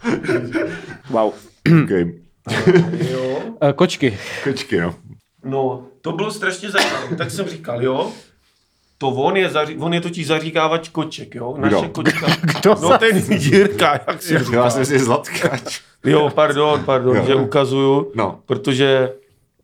Wow. 1.11 1.33
Okay. 1.85 2.13
Jo. 3.11 3.39
Eh, 3.63 3.73
Kočky. 3.73 4.19
Kočky, 4.45 4.81
no. 4.81 4.95
No, 5.45 5.85
to 6.01 6.13
bylo 6.13 6.31
strašně 6.31 6.71
zajímavé. 6.71 7.17
Tak 7.17 7.31
jsem 7.31 7.49
říkal, 7.49 7.83
jo, 7.85 8.13
to 8.99 9.09
on 9.09 9.37
je, 9.37 9.49
zaří, 9.49 9.77
on 9.79 9.95
je 9.95 10.01
totiž 10.01 10.27
zaříkávač 10.27 10.89
koček, 10.89 11.35
jo? 11.35 11.55
Naše 11.59 11.77
Kdo? 11.77 11.89
kočka. 11.89 12.27
Kdo 12.61 12.75
no 12.83 12.99
ten 12.99 13.23
Jirka, 13.29 13.93
jak 14.07 14.23
si 14.23 14.35
Já 14.35 14.41
říkal. 14.43 14.71
jsem 14.71 14.85
si 14.85 14.99
zlatkač. 14.99 15.81
Jo, 16.05 16.31
pardon, 16.35 16.83
pardon, 16.85 17.17
Jo. 17.17 17.25
že 17.27 17.35
ukazuju, 17.35 18.13
No. 18.15 18.41
protože 18.47 19.13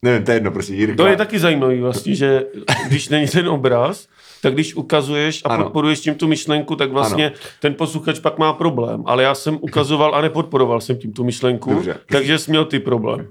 Nevím, 0.02 0.25
to 0.25 0.30
je 0.30 0.37
jedno, 0.37 0.50
prostě 0.50 0.75
Jirka. 0.75 0.97
to 0.97 1.07
je 1.07 1.16
taky 1.16 1.38
zajímavý 1.38 1.80
vlastně, 1.80 2.14
že 2.14 2.45
když 2.88 3.09
není 3.09 3.26
ten 3.28 3.49
obraz, 3.49 4.07
tak 4.42 4.54
když 4.54 4.75
ukazuješ 4.75 5.42
a 5.45 5.49
Ano. 5.49 5.64
podporuješ 5.64 6.00
tím 6.00 6.14
tu 6.14 6.28
myšlenku, 6.28 6.76
tak 6.76 6.92
vlastně 6.92 7.26
Ano. 7.26 7.37
ten 7.61 7.75
posluchač 7.75 8.18
pak 8.18 8.38
má 8.38 8.52
problém. 8.52 9.02
Ale 9.07 9.23
já 9.23 9.35
jsem 9.35 9.59
ukazoval 9.61 10.14
a 10.14 10.21
nepodporoval 10.21 10.80
jsem 10.80 10.99
tím 10.99 11.12
tu 11.12 11.25
myšlenku, 11.25 11.75
Dobře. 11.75 11.97
takže 12.11 12.38
jsi 12.38 12.50
měl 12.50 12.64
ty 12.64 12.78
problém. 12.80 13.26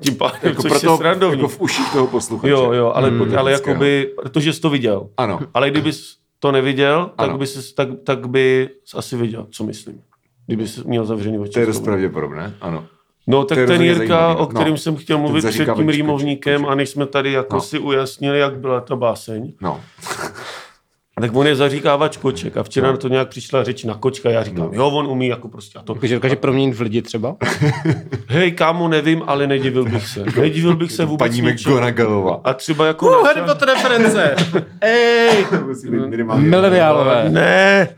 Tím 0.00 0.16
pádem, 0.16 0.38
jako 0.42 0.62
což 0.62 0.70
proto, 0.70 0.90
je 0.90 0.96
srandovní. 0.96 1.38
jako 1.38 1.48
v 1.48 1.60
uších 1.60 1.92
toho 1.92 2.06
posluchače. 2.06 2.50
Jo, 2.50 2.72
jo, 2.72 2.92
ale, 2.94 3.10
mm, 3.10 3.38
ale 3.38 3.52
jakoby, 3.52 4.12
protože 4.16 4.52
jsi 4.52 4.60
to 4.60 4.70
viděl. 4.70 5.08
Ano. 5.16 5.40
Ale 5.54 5.70
kdybys 5.70 6.16
to 6.38 6.52
neviděl, 6.52 7.10
tak 7.16 7.28
Ano. 7.28 7.38
by, 7.38 7.46
jsi, 7.46 7.74
tak, 7.74 7.88
tak 8.04 8.28
by 8.28 8.68
jsi 8.84 8.96
asi 8.96 9.16
viděl, 9.16 9.46
co 9.50 9.64
myslím. 9.64 10.00
Kdyby 10.46 10.68
jsi 10.68 10.80
měl 10.84 11.04
zavřený 11.04 11.38
oči. 11.38 11.52
To 11.52 11.60
je 11.60 11.66
dost 11.66 11.80
pravděpodobné, 11.80 12.54
ano. 12.60 12.84
No 13.26 13.44
tak 13.44 13.58
to 13.58 13.66
ten 13.66 13.82
Jirka, 13.82 14.06
zajímavý, 14.06 14.36
o 14.40 14.46
kterém 14.46 14.70
no. 14.70 14.76
jsem 14.78 14.96
chtěl 14.96 15.18
mluvit 15.18 15.44
před 15.48 15.68
tím 15.76 15.88
rýmovníkem 15.88 16.66
a 16.66 16.74
než 16.74 16.88
jsme 16.90 17.06
tady 17.06 17.32
jako 17.32 17.54
No. 17.56 17.60
si 17.62 17.78
ujasnili, 17.78 18.38
jak 18.38 18.58
byla 18.58 18.80
ta 18.80 18.96
báseň, 18.96 19.52
No. 19.60 19.80
tak 21.20 21.36
on 21.36 21.46
je 21.46 21.56
zaříkávač 21.56 22.16
koček 22.16 22.56
a 22.56 22.62
včera 22.62 22.90
na 22.92 22.96
to 22.96 23.08
nějak 23.08 23.28
přišla 23.28 23.64
řeč 23.64 23.84
na 23.84 23.94
kočka, 23.94 24.30
já 24.30 24.42
říkám, 24.42 24.68
jo, 24.72 24.88
on 24.90 25.06
umí 25.06 25.26
jako 25.26 25.48
prostě 25.48 25.78
a 25.78 25.82
to. 25.82 25.94
Takže 25.94 26.14
dokáže 26.14 26.36
proměnit 26.36 26.74
v 26.76 26.80
lidi 26.80 27.02
třeba? 27.02 27.36
Hej, 28.26 28.52
kámo, 28.52 28.88
nevím, 28.88 29.22
ale 29.26 29.46
nedivil 29.46 29.84
bych 29.84 30.06
se. 30.08 30.24
Nedivil 30.40 30.76
bych 30.76 30.92
se 30.92 31.04
vůbec 31.04 31.28
Paní. 31.28 31.42
McGonagallová. 31.42 32.40
A 32.44 32.54
třeba 32.54 32.86
jako 32.86 33.06
Uh, 33.06 33.12
naša- 33.12 33.26
Harry 33.26 33.42
Potter 33.42 33.68
reference! 33.68 34.36
Ej! 34.80 35.44
To 35.44 36.06
minimálně. 36.08 36.48
Mileniálové. 36.48 37.24
Ne, 37.30 37.88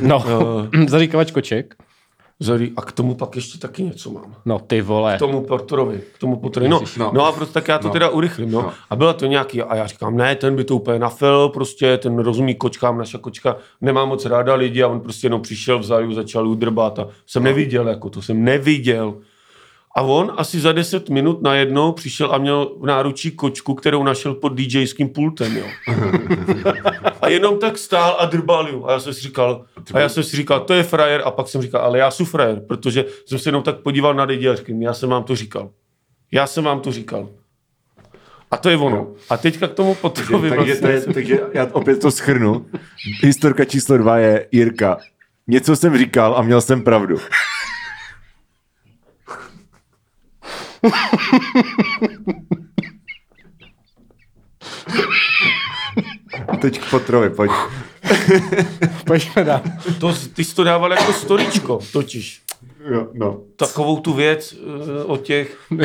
No, 0.00 0.24
zaříkavač 0.88 1.30
koček. 1.30 1.74
Zari, 2.44 2.72
a 2.76 2.82
k 2.82 2.92
tomu 2.92 3.14
pak 3.14 3.36
ještě 3.36 3.58
taky 3.58 3.82
něco 3.82 4.10
mám. 4.10 4.34
No 4.44 4.58
ty 4.58 4.82
vole. 4.82 5.16
K 5.16 5.18
tomu 5.18 5.40
Portorovi, 5.44 6.00
k 6.14 6.18
tomu 6.18 6.36
Portorovi. 6.36 6.68
No, 6.70 6.80
no. 6.98 7.10
no. 7.14 7.26
a 7.26 7.32
proto 7.32 7.52
tak 7.52 7.68
já 7.68 7.78
to 7.78 7.86
No. 7.86 7.92
teda 7.92 8.08
urychlím, 8.08 8.50
no. 8.50 8.62
No. 8.62 8.72
A 8.90 8.96
byla 8.96 9.12
to 9.12 9.26
nějaký, 9.26 9.62
a 9.62 9.76
já 9.76 9.86
říkám, 9.86 10.16
ne, 10.16 10.34
ten 10.36 10.56
by 10.56 10.64
to 10.64 10.76
úplně 10.76 10.98
nafel, 10.98 11.48
prostě 11.48 11.98
ten 11.98 12.18
rozumí 12.18 12.54
kočkám, 12.54 12.98
naša 12.98 13.18
kočka 13.18 13.56
nemá 13.80 14.04
moc 14.04 14.24
ráda 14.26 14.54
lidi 14.54 14.82
a 14.82 14.88
on 14.88 15.00
prostě 15.00 15.26
jenom 15.26 15.42
přišel 15.42 15.78
vzal 15.78 16.14
začal 16.14 16.46
ju 16.46 16.54
drbat 16.54 16.98
a 16.98 17.08
jsem 17.26 17.42
No. 17.42 17.50
neviděl, 17.50 17.88
jako 17.88 18.10
to 18.10 18.22
jsem 18.22 18.44
neviděl. 18.44 19.14
A 19.96 20.02
on 20.02 20.32
asi 20.36 20.60
za 20.60 20.72
10 20.72 21.08
minut 21.08 21.42
najednou 21.42 21.92
přišel 21.92 22.34
a 22.34 22.38
měl 22.38 22.76
v 22.80 22.86
náručí 22.86 23.30
kočku, 23.30 23.74
kterou 23.74 24.02
našel 24.02 24.34
pod 24.34 24.48
DJským 24.48 25.08
pultem, 25.08 25.56
jo. 25.56 25.66
A 27.20 27.28
jenom 27.28 27.58
tak 27.58 27.78
stál 27.78 28.16
a 28.18 28.26
drbal 28.26 28.68
ju. 28.68 28.88
A 28.88 28.92
já 28.92 29.00
jsem 29.00 29.14
si 29.14 29.20
říkal, 29.20 29.64
a 29.94 29.98
já 30.00 30.08
jsem 30.08 30.22
si 30.24 30.36
říkal, 30.36 30.60
to 30.60 30.74
je 30.74 30.82
frajer. 30.82 31.22
A 31.24 31.30
pak 31.30 31.48
jsem 31.48 31.62
říkal, 31.62 31.80
ale 31.80 31.98
já 31.98 32.10
jsem 32.10 32.26
frajer, 32.26 32.60
protože 32.68 33.04
jsem 33.26 33.38
se 33.38 33.48
jenom 33.48 33.62
tak 33.62 33.76
podíval 33.76 34.14
na 34.14 34.24
lidi 34.24 34.48
a 34.48 34.54
říkám, 34.54 34.82
já 34.82 34.94
jsem 34.94 35.08
vám 35.10 35.24
to 35.24 35.36
říkal. 35.36 35.70
Já 36.32 36.46
jsem 36.46 36.64
vám 36.64 36.80
to 36.80 36.92
říkal. 36.92 37.28
A 38.50 38.56
to 38.56 38.68
je 38.68 38.76
ono. 38.76 39.08
A 39.30 39.36
teďka 39.36 39.68
k 39.68 39.74
tomu 39.74 39.94
Potterovi 39.94 40.50
Takže, 40.50 40.76
to 40.76 40.86
je, 40.86 40.92
vlastně. 40.92 41.14
takže 41.14 41.40
já 41.54 41.68
opět 41.72 42.00
to 42.00 42.10
schrnu. 42.10 42.66
Historka 43.22 43.64
číslo 43.64 43.98
dva 43.98 44.18
je 44.18 44.48
Jirka. 44.52 44.98
Něco 45.46 45.76
jsem 45.76 45.98
říkal 45.98 46.34
a 46.36 46.42
měl 46.42 46.60
jsem 46.60 46.82
pravdu. 46.82 47.16
Teď 56.60 56.78
k 56.80 56.90
Potrovi, 56.90 57.30
pojď. 57.30 57.50
Pojďme 59.06 59.44
dál. 59.44 59.60
To, 60.00 60.14
ty 60.34 60.44
jsi 60.44 60.54
to 60.54 60.64
dával 60.64 60.92
jako 60.92 61.12
storičko, 61.12 61.78
totiž. 61.92 62.40
Jo, 62.92 63.08
no. 63.12 63.40
Takovou 63.56 64.00
tu 64.00 64.12
věc 64.12 64.52
uh, 64.52 65.10
o 65.12 65.16
těch... 65.16 65.58
Uh, 65.70 65.78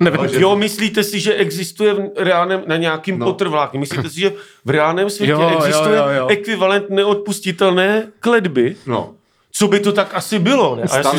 nevím, 0.00 0.20
jo, 0.40 0.56
myslíte 0.56 1.04
si, 1.04 1.20
že 1.20 1.34
existuje 1.34 1.94
v 1.94 2.10
reálném, 2.16 2.62
na 2.66 2.76
nějakým 2.76 3.18
No. 3.18 3.26
potrvláku, 3.26 3.78
myslíte 3.78 4.10
si, 4.10 4.20
že 4.20 4.32
v 4.64 4.70
reálném 4.70 5.10
světě 5.10 5.32
Jo, 5.32 5.40
jo, 5.40 5.58
existuje 5.58 5.96
jo, 5.98 6.08
jo. 6.08 6.26
ekvivalent 6.28 6.90
neodpustitelné 6.90 8.06
kledby? 8.20 8.76
no. 8.86 9.14
Co 9.52 9.68
by 9.68 9.80
to 9.80 9.92
tak 9.92 10.14
asi 10.14 10.38
bylo, 10.38 10.76
ne? 10.76 10.82
A 10.82 10.96
já 10.96 11.02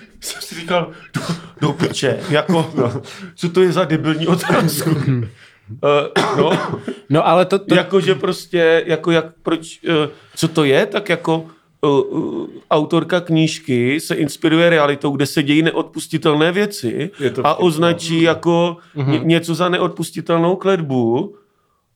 jsem 0.20 0.42
si 0.42 0.54
říkal, 0.54 0.90
do, 1.14 1.20
do 1.60 1.72
piče, 1.72 2.18
jako, 2.30 2.70
no. 2.74 3.02
co 3.34 3.48
to 3.48 3.62
je 3.62 3.72
za 3.72 3.84
debilní 3.84 4.26
otázku? 4.26 4.90
uh, 4.90 5.20
no, 6.36 6.50
No 7.10 7.26
ale 7.28 7.44
to, 7.44 7.58
to 7.58 7.74
jako, 7.74 8.00
že 8.00 8.14
prostě, 8.14 8.84
jako 8.86 9.10
jak, 9.10 9.24
proč, 9.42 9.80
uh, 9.88 9.94
co 10.36 10.48
to 10.48 10.64
je, 10.64 10.86
tak 10.86 11.08
jako 11.08 11.46
uh, 11.80 11.90
uh, 12.22 12.46
autorka 12.70 13.20
knížky 13.20 14.00
se 14.00 14.14
inspiruje 14.14 14.70
realitou, 14.70 15.10
kde 15.10 15.26
se 15.26 15.42
dějí 15.42 15.62
neodpustitelné 15.62 16.52
věci 16.52 17.10
a 17.44 17.54
označí 17.54 18.22
jako 18.22 18.76
Mhm. 18.94 19.12
ně, 19.12 19.20
něco 19.24 19.54
za 19.54 19.68
neodpustitelnou 19.68 20.56
kledbu 20.56 21.36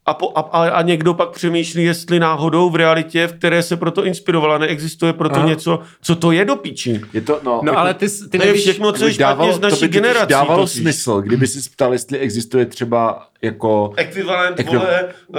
a, 0.07 0.15
po, 0.15 0.33
a, 0.35 0.41
a, 0.41 0.83
někdo 0.83 1.15
pak 1.15 1.31
přemýšlí, 1.31 1.85
jestli 1.85 2.21
náhodou 2.21 2.71
v 2.71 2.77
realitě, 2.77 3.27
v 3.27 3.33
které 3.33 3.63
se 3.63 3.77
proto 3.77 4.05
inspirovala, 4.05 4.59
neexistuje 4.59 5.13
proto 5.13 5.37
Aha. 5.37 5.49
něco, 5.49 5.81
co 6.03 6.17
to 6.17 6.33
je 6.33 6.45
do 6.45 6.57
píči. 6.57 7.01
Je 7.13 7.21
to, 7.21 7.41
no, 7.43 7.61
no 7.65 7.79
ale 7.79 7.95
ty, 7.95 8.07
ty 8.09 8.39
To 8.39 8.45
je 8.45 8.47
nevíš, 8.47 8.63
všechno, 8.63 8.93
co 8.93 9.07
je 9.07 9.13
špatně 9.13 9.53
z 9.53 9.59
to 9.59 9.63
naší 9.63 9.75
by 9.77 9.81
totiž 9.81 9.91
generací. 9.95 10.31
dávalo 10.31 10.63
totiž. 10.63 10.81
smysl, 10.83 11.21
kdyby 11.21 11.47
si 11.47 11.71
ptal, 11.71 11.93
jestli 11.93 12.19
existuje 12.19 12.67
třeba 12.67 13.27
jako... 13.43 13.93
Ekvivalent, 13.97 14.59
Ekvi- 14.59 14.79
vole, 14.79 15.05
uh, 15.29 15.39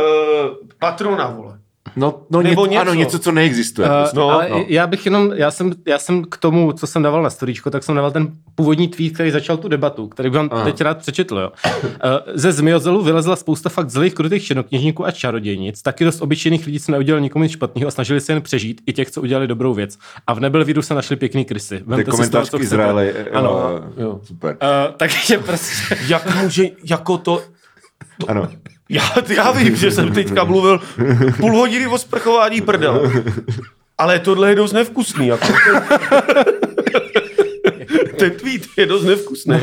patrona, 0.79 1.27
vole. 1.29 1.59
No, 1.97 2.21
no 2.29 2.41
Nebo 2.41 2.65
něco, 2.65 2.71
něco. 2.71 2.81
ano, 2.81 2.93
něco, 2.93 3.19
co 3.19 3.31
neexistuje. 3.31 3.87
Uh, 3.87 3.93
prostě. 3.95 4.17
no, 4.17 4.29
ale 4.29 4.49
no. 4.49 4.65
já 4.67 4.87
bych 4.87 5.05
jenom, 5.05 5.31
já 5.35 5.51
jsem, 5.51 5.71
já 5.87 5.99
jsem 5.99 6.23
k 6.23 6.37
tomu, 6.37 6.71
co 6.71 6.87
jsem 6.87 7.03
dával 7.03 7.23
na 7.23 7.29
storíčko, 7.29 7.69
tak 7.69 7.83
jsem 7.83 7.95
dával 7.95 8.11
ten 8.11 8.27
původní 8.55 8.87
tweet, 8.87 9.13
který 9.13 9.31
začal 9.31 9.57
tu 9.57 9.67
debatu, 9.67 10.07
který 10.07 10.29
bych 10.29 10.37
vám 10.37 10.49
Aha. 10.51 10.63
teď 10.63 10.81
rád 10.81 10.97
přečetl. 10.97 11.37
Jo. 11.37 11.51
Uh, 11.83 11.89
ze 12.33 12.51
Zmiozelu 12.51 13.03
vylezla 13.03 13.35
spousta 13.35 13.69
fakt 13.69 13.89
zlých, 13.89 14.13
krutých 14.13 14.43
černokněžníků 14.45 15.05
a 15.05 15.11
čarodějnic, 15.11 15.81
taky 15.81 16.03
dost 16.05 16.21
obyčejných 16.21 16.65
lidí, 16.65 16.79
co 16.79 16.91
neudělali 16.91 17.21
nikomu 17.21 17.43
nic 17.43 17.51
špatného 17.51 17.87
a 17.87 17.91
snažili 17.91 18.21
se 18.21 18.33
jen 18.33 18.41
přežít, 18.41 18.81
i 18.85 18.93
těch, 18.93 19.11
co 19.11 19.21
udělali 19.21 19.47
dobrou 19.47 19.73
věc. 19.73 19.97
A 20.27 20.33
v 20.33 20.39
Nebelvíru 20.39 20.81
se 20.81 20.93
našli 20.93 21.15
pěkný 21.15 21.45
krysy. 21.45 21.83
to 21.89 21.97
je 21.97 22.03
komentář 22.03 22.49
k 22.49 22.59
Izraeli. 22.59 23.13
Ano. 23.33 23.49
jo, 23.49 23.83
Jo. 23.97 24.19
Super. 24.23 24.57
Uh, 24.61 24.93
takže 24.97 25.37
prostě, 25.37 25.97
Jak 26.07 26.43
může, 26.43 26.63
jako 26.83 27.17
to, 27.17 27.41
Ano. 28.27 28.47
Já, 28.89 29.03
já 29.35 29.51
vím, 29.51 29.75
že 29.75 29.91
jsem 29.91 30.11
teďka 30.11 30.43
mluvil 30.43 30.81
půl 31.37 31.57
hodiny 31.57 31.87
o 31.87 31.97
sprchování 31.97 32.61
prdel. 32.61 33.11
Ale 33.97 34.19
tohle 34.19 34.49
je 34.49 34.55
dost 34.55 34.73
nevkusný. 34.73 35.27
Jako. 35.27 35.47
ten 38.17 38.31
tweet 38.31 38.61
je 38.77 38.85
dost 38.85 39.03
nevkusný. 39.03 39.55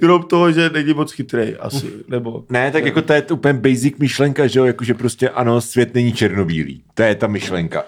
Krom 0.00 0.22
toho, 0.22 0.52
že 0.52 0.70
není 0.70 0.94
moc 0.94 1.12
chytrý 1.12 1.56
asi, 1.56 1.90
nebo... 2.08 2.44
Ne, 2.48 2.70
tak 2.70 2.84
jako 2.84 3.02
to 3.02 3.12
je 3.12 3.22
úplně 3.22 3.54
basic 3.54 3.98
myšlenka, 3.98 4.46
že 4.46 4.58
jo, 4.58 4.64
jako 4.64 4.84
že 4.84 4.94
prostě 4.94 5.28
ano, 5.28 5.60
svět 5.60 5.94
není 5.94 6.12
černobílý. 6.12 6.82
To 6.94 7.02
je 7.02 7.14
ta 7.14 7.26
myšlenka. 7.26 7.84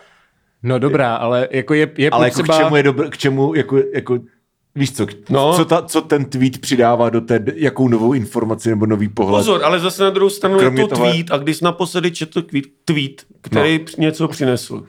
No 0.63 0.79
dobrá, 0.79 1.15
ale 1.15 1.49
jako 1.51 1.75
je, 1.75 1.91
je 1.97 2.11
Ale 2.11 2.27
potřeba... 2.29 2.55
jako 2.55 2.63
k 2.63 2.65
čemu 2.65 2.77
je 2.77 2.83
dobr, 2.83 3.09
k 3.09 3.19
čemu, 3.19 3.55
jako, 3.55 3.79
jako 3.95 4.19
Víš 4.75 4.93
co, 4.93 5.07
No. 5.31 5.55
co, 5.57 5.65
ta, 5.65 5.83
co 5.83 6.01
ten 6.01 6.25
tweet 6.25 6.59
přidává 6.59 7.11
do 7.11 7.21
té, 7.21 7.45
jakou 7.55 7.89
novou 7.89 8.13
informaci 8.13 8.69
nebo 8.69 8.87
nový 8.87 9.09
pohled? 9.09 9.41
Pozor, 9.41 9.65
ale 9.65 9.81
zase 9.81 10.03
na 10.03 10.11
druhou 10.11 10.31
stranu 10.31 10.59
Kromě 10.59 10.83
je 10.83 10.89
to 10.89 10.95
toho- 10.95 11.11
tweet 11.11 11.31
a 11.31 11.39
když 11.39 11.61
naposledy 11.61 12.11
četl 12.11 12.43
tweet, 12.43 12.65
tweet 12.85 13.23
který 13.41 13.79
no. 13.79 13.85
něco 13.99 14.29
přinesl. 14.29 14.83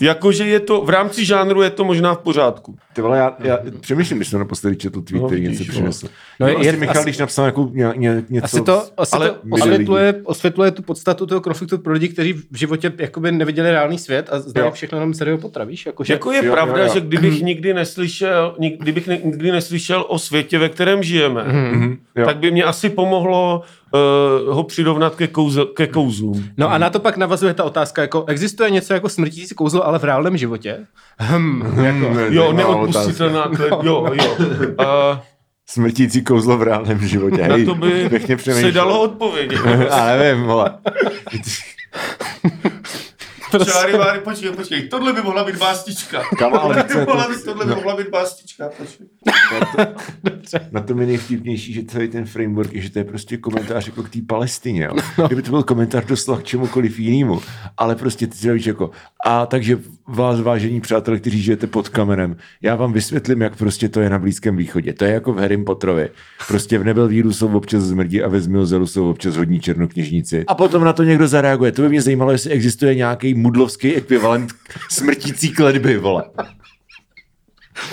Jakože 0.00 0.44
je 0.46 0.60
to, 0.60 0.80
v 0.84 0.90
rámci 0.90 1.24
žánru 1.24 1.62
je 1.62 1.70
to 1.70 1.84
možná 1.84 2.14
v 2.14 2.18
pořádku. 2.18 2.76
Ty 2.92 3.00
vole, 3.02 3.18
já, 3.18 3.36
já 3.38 3.58
přemýšlím, 3.80 4.18
když 4.18 4.28
jsem 4.28 4.38
naposledy 4.38 4.76
četl 4.76 5.00
tweet, 5.02 5.22
No, 5.22 5.28
který 5.28 5.42
vidíš, 5.42 5.58
něco 5.58 5.72
přinesl. 5.72 6.06
No, 6.40 6.46
No, 6.46 6.48
je- 6.48 6.56
asi 6.56 6.66
je- 6.66 6.72
Michal, 6.72 6.96
asi- 6.96 7.04
když 7.04 7.18
napsal 7.18 7.44
jako 7.46 7.70
ně, 7.72 7.92
ně, 7.96 8.22
něco... 8.28 8.44
Asi 8.44 8.62
to, 8.62 8.82
asi 8.96 9.16
ale 9.16 9.30
to 9.30 9.36
osvětluje, 9.50 10.14
osvětluje 10.24 10.70
tu 10.70 10.82
podstatu 10.82 11.26
toho 11.26 11.40
konfliktu 11.40 11.78
pro 11.78 11.92
lidi, 11.92 12.08
kteří 12.08 12.32
v 12.32 12.56
životě 12.56 12.92
jakoby 12.98 13.32
neviděli 13.32 13.70
reálný 13.70 13.98
svět 13.98 14.28
a 14.32 14.38
znají 14.40 14.66
Jo. 14.66 14.72
všechno 14.72 14.98
jenom 14.98 15.14
z 15.14 15.18
Harryho 15.18 15.38
Pottera, 15.38 15.64
víš? 15.64 15.86
Jako, 15.86 16.04
že... 16.04 16.12
Jako 16.12 16.32
je 16.32 16.44
Jo, 16.46 16.52
pravda, 16.52 16.78
jo, 16.78 16.84
jo. 16.86 16.94
že 16.94 17.00
kdybych 17.00 17.42
nikdy 17.42 17.74
neslyšel, 17.74 18.56
kdybych 18.78 19.06
nikdy 19.06 19.52
neslyšel 19.52 20.04
o 20.08 20.18
světě, 20.18 20.58
ve 20.58 20.68
kterém 20.68 21.02
žijeme, 21.02 21.44
Mhm, 21.44 21.96
jo. 22.16 22.24
tak 22.26 22.36
by 22.36 22.50
mě 22.50 22.64
asi 22.64 22.90
pomohlo 22.90 23.62
uh, 23.92 24.54
ho 24.54 24.62
přidovnat 24.64 25.14
ke, 25.14 25.26
kouze, 25.26 25.60
ke 25.76 25.86
kouzlům. 25.86 26.44
No 26.56 26.70
a 26.72 26.78
na 26.78 26.90
to 26.90 27.00
pak 27.00 27.16
navazuje 27.16 27.54
ta 27.54 27.64
otázka, 27.64 28.02
jako 28.02 28.24
existuje 28.28 28.70
něco 28.70 28.94
jako 28.94 29.08
smrtící 29.08 29.54
kouzlo, 29.54 29.86
ale 29.86 29.98
v 29.98 30.04
reálném 30.04 30.36
životě? 30.36 30.86
Hm, 31.20 31.62
jako, 31.84 32.14
Ne, 32.14 32.26
Jo, 32.30 32.52
neodpustitelná, 32.52 33.50
je- 33.62 33.68
jo, 33.82 34.06
jo. 34.12 34.36
Uh, 34.80 35.18
Smrtící 35.70 36.24
kouzlo 36.24 36.56
v 36.58 36.62
reálném 36.62 36.98
životě. 37.08 37.48
na 37.48 37.54
Hej, 37.54 37.66
to 37.66 37.74
by 37.74 38.10
se 38.40 38.72
dalo 38.72 39.00
odpovědět. 39.02 39.60
Ale 39.90 40.18
nevím, 40.18 40.44
vole. 40.44 40.78
Čáry, 43.72 43.92
váry, 43.98 44.20
počkej, 44.20 44.50
počkej, 44.52 44.88
tohle 44.88 45.12
by 45.12 45.22
mohla 45.22 45.44
být 45.44 45.56
básnička. 45.56 46.22
Kámo, 46.38 46.62
ale 46.62 46.74
víš, 46.74 46.84
co 46.92 46.98
je 46.98 47.06
to- 47.06 47.12
Mohla 47.14 47.28
být- 47.28 47.44
tohle 47.44 47.64
by 47.64 47.70
no. 47.70 47.76
mohla 47.76 47.96
být 47.96 48.08
básnička. 48.08 48.68
počkej. 48.78 49.06
Na 50.72 50.80
tom 50.80 51.00
je 51.00 51.06
nejvtipnější, 51.06 51.72
že 51.72 51.84
celý 51.84 52.08
ten 52.08 52.24
framework 52.24 52.72
je, 52.72 52.80
že 52.80 52.90
to 52.90 52.98
je 52.98 53.04
prostě 53.04 53.36
komentář 53.36 53.86
jako 53.86 54.02
k 54.02 54.08
té 54.08 54.18
Palestině. 54.26 54.84
Jo. 54.84 54.96
Kdyby 55.26 55.42
to 55.42 55.50
byl 55.50 55.62
komentář 55.62 56.04
doslova 56.04 56.40
k 56.40 56.44
čemukoliv 56.44 56.98
jinému, 56.98 57.40
ale 57.76 57.96
prostě 57.96 58.26
ty 58.26 58.36
si 58.36 58.68
jako, 58.68 58.90
a 59.24 59.46
takže 59.46 59.78
vás 60.08 60.40
vážení 60.40 60.80
přátelé, 60.80 61.18
kteří 61.18 61.42
žijete 61.42 61.66
pod 61.66 61.88
kamenem, 61.88 62.36
já 62.62 62.74
vám 62.76 62.92
vysvětlím, 62.92 63.40
jak 63.40 63.56
prostě 63.56 63.88
to 63.88 64.00
je 64.00 64.10
na 64.10 64.18
Blízkém 64.18 64.56
východě. 64.56 64.92
To 64.92 65.04
je 65.04 65.12
jako 65.12 65.32
v 65.32 65.38
Harry 65.38 65.56
Potterovi. 65.56 66.08
Prostě 66.48 66.78
v 66.78 66.84
Nebel 66.84 67.08
víru 67.08 67.32
jsou 67.32 67.48
občas 67.56 67.82
zmrdí 67.82 68.22
a 68.22 68.28
ve 68.28 68.40
Zmilzelu 68.40 68.86
jsou 68.86 69.10
občas 69.10 69.36
hodní 69.36 69.60
černokněžníci. 69.60 70.44
A 70.46 70.54
potom 70.54 70.84
na 70.84 70.92
to 70.92 71.02
někdo 71.02 71.28
zareaguje. 71.28 71.72
To 71.72 71.82
by 71.82 71.88
mě 71.88 72.02
zajímalo, 72.02 72.32
jestli 72.32 72.50
existuje 72.50 72.94
nějaký 72.94 73.34
mudlovský 73.34 73.94
ekvivalent 73.94 74.52
smrtící 74.90 75.52
kledby, 75.52 75.98
vole. 75.98 76.24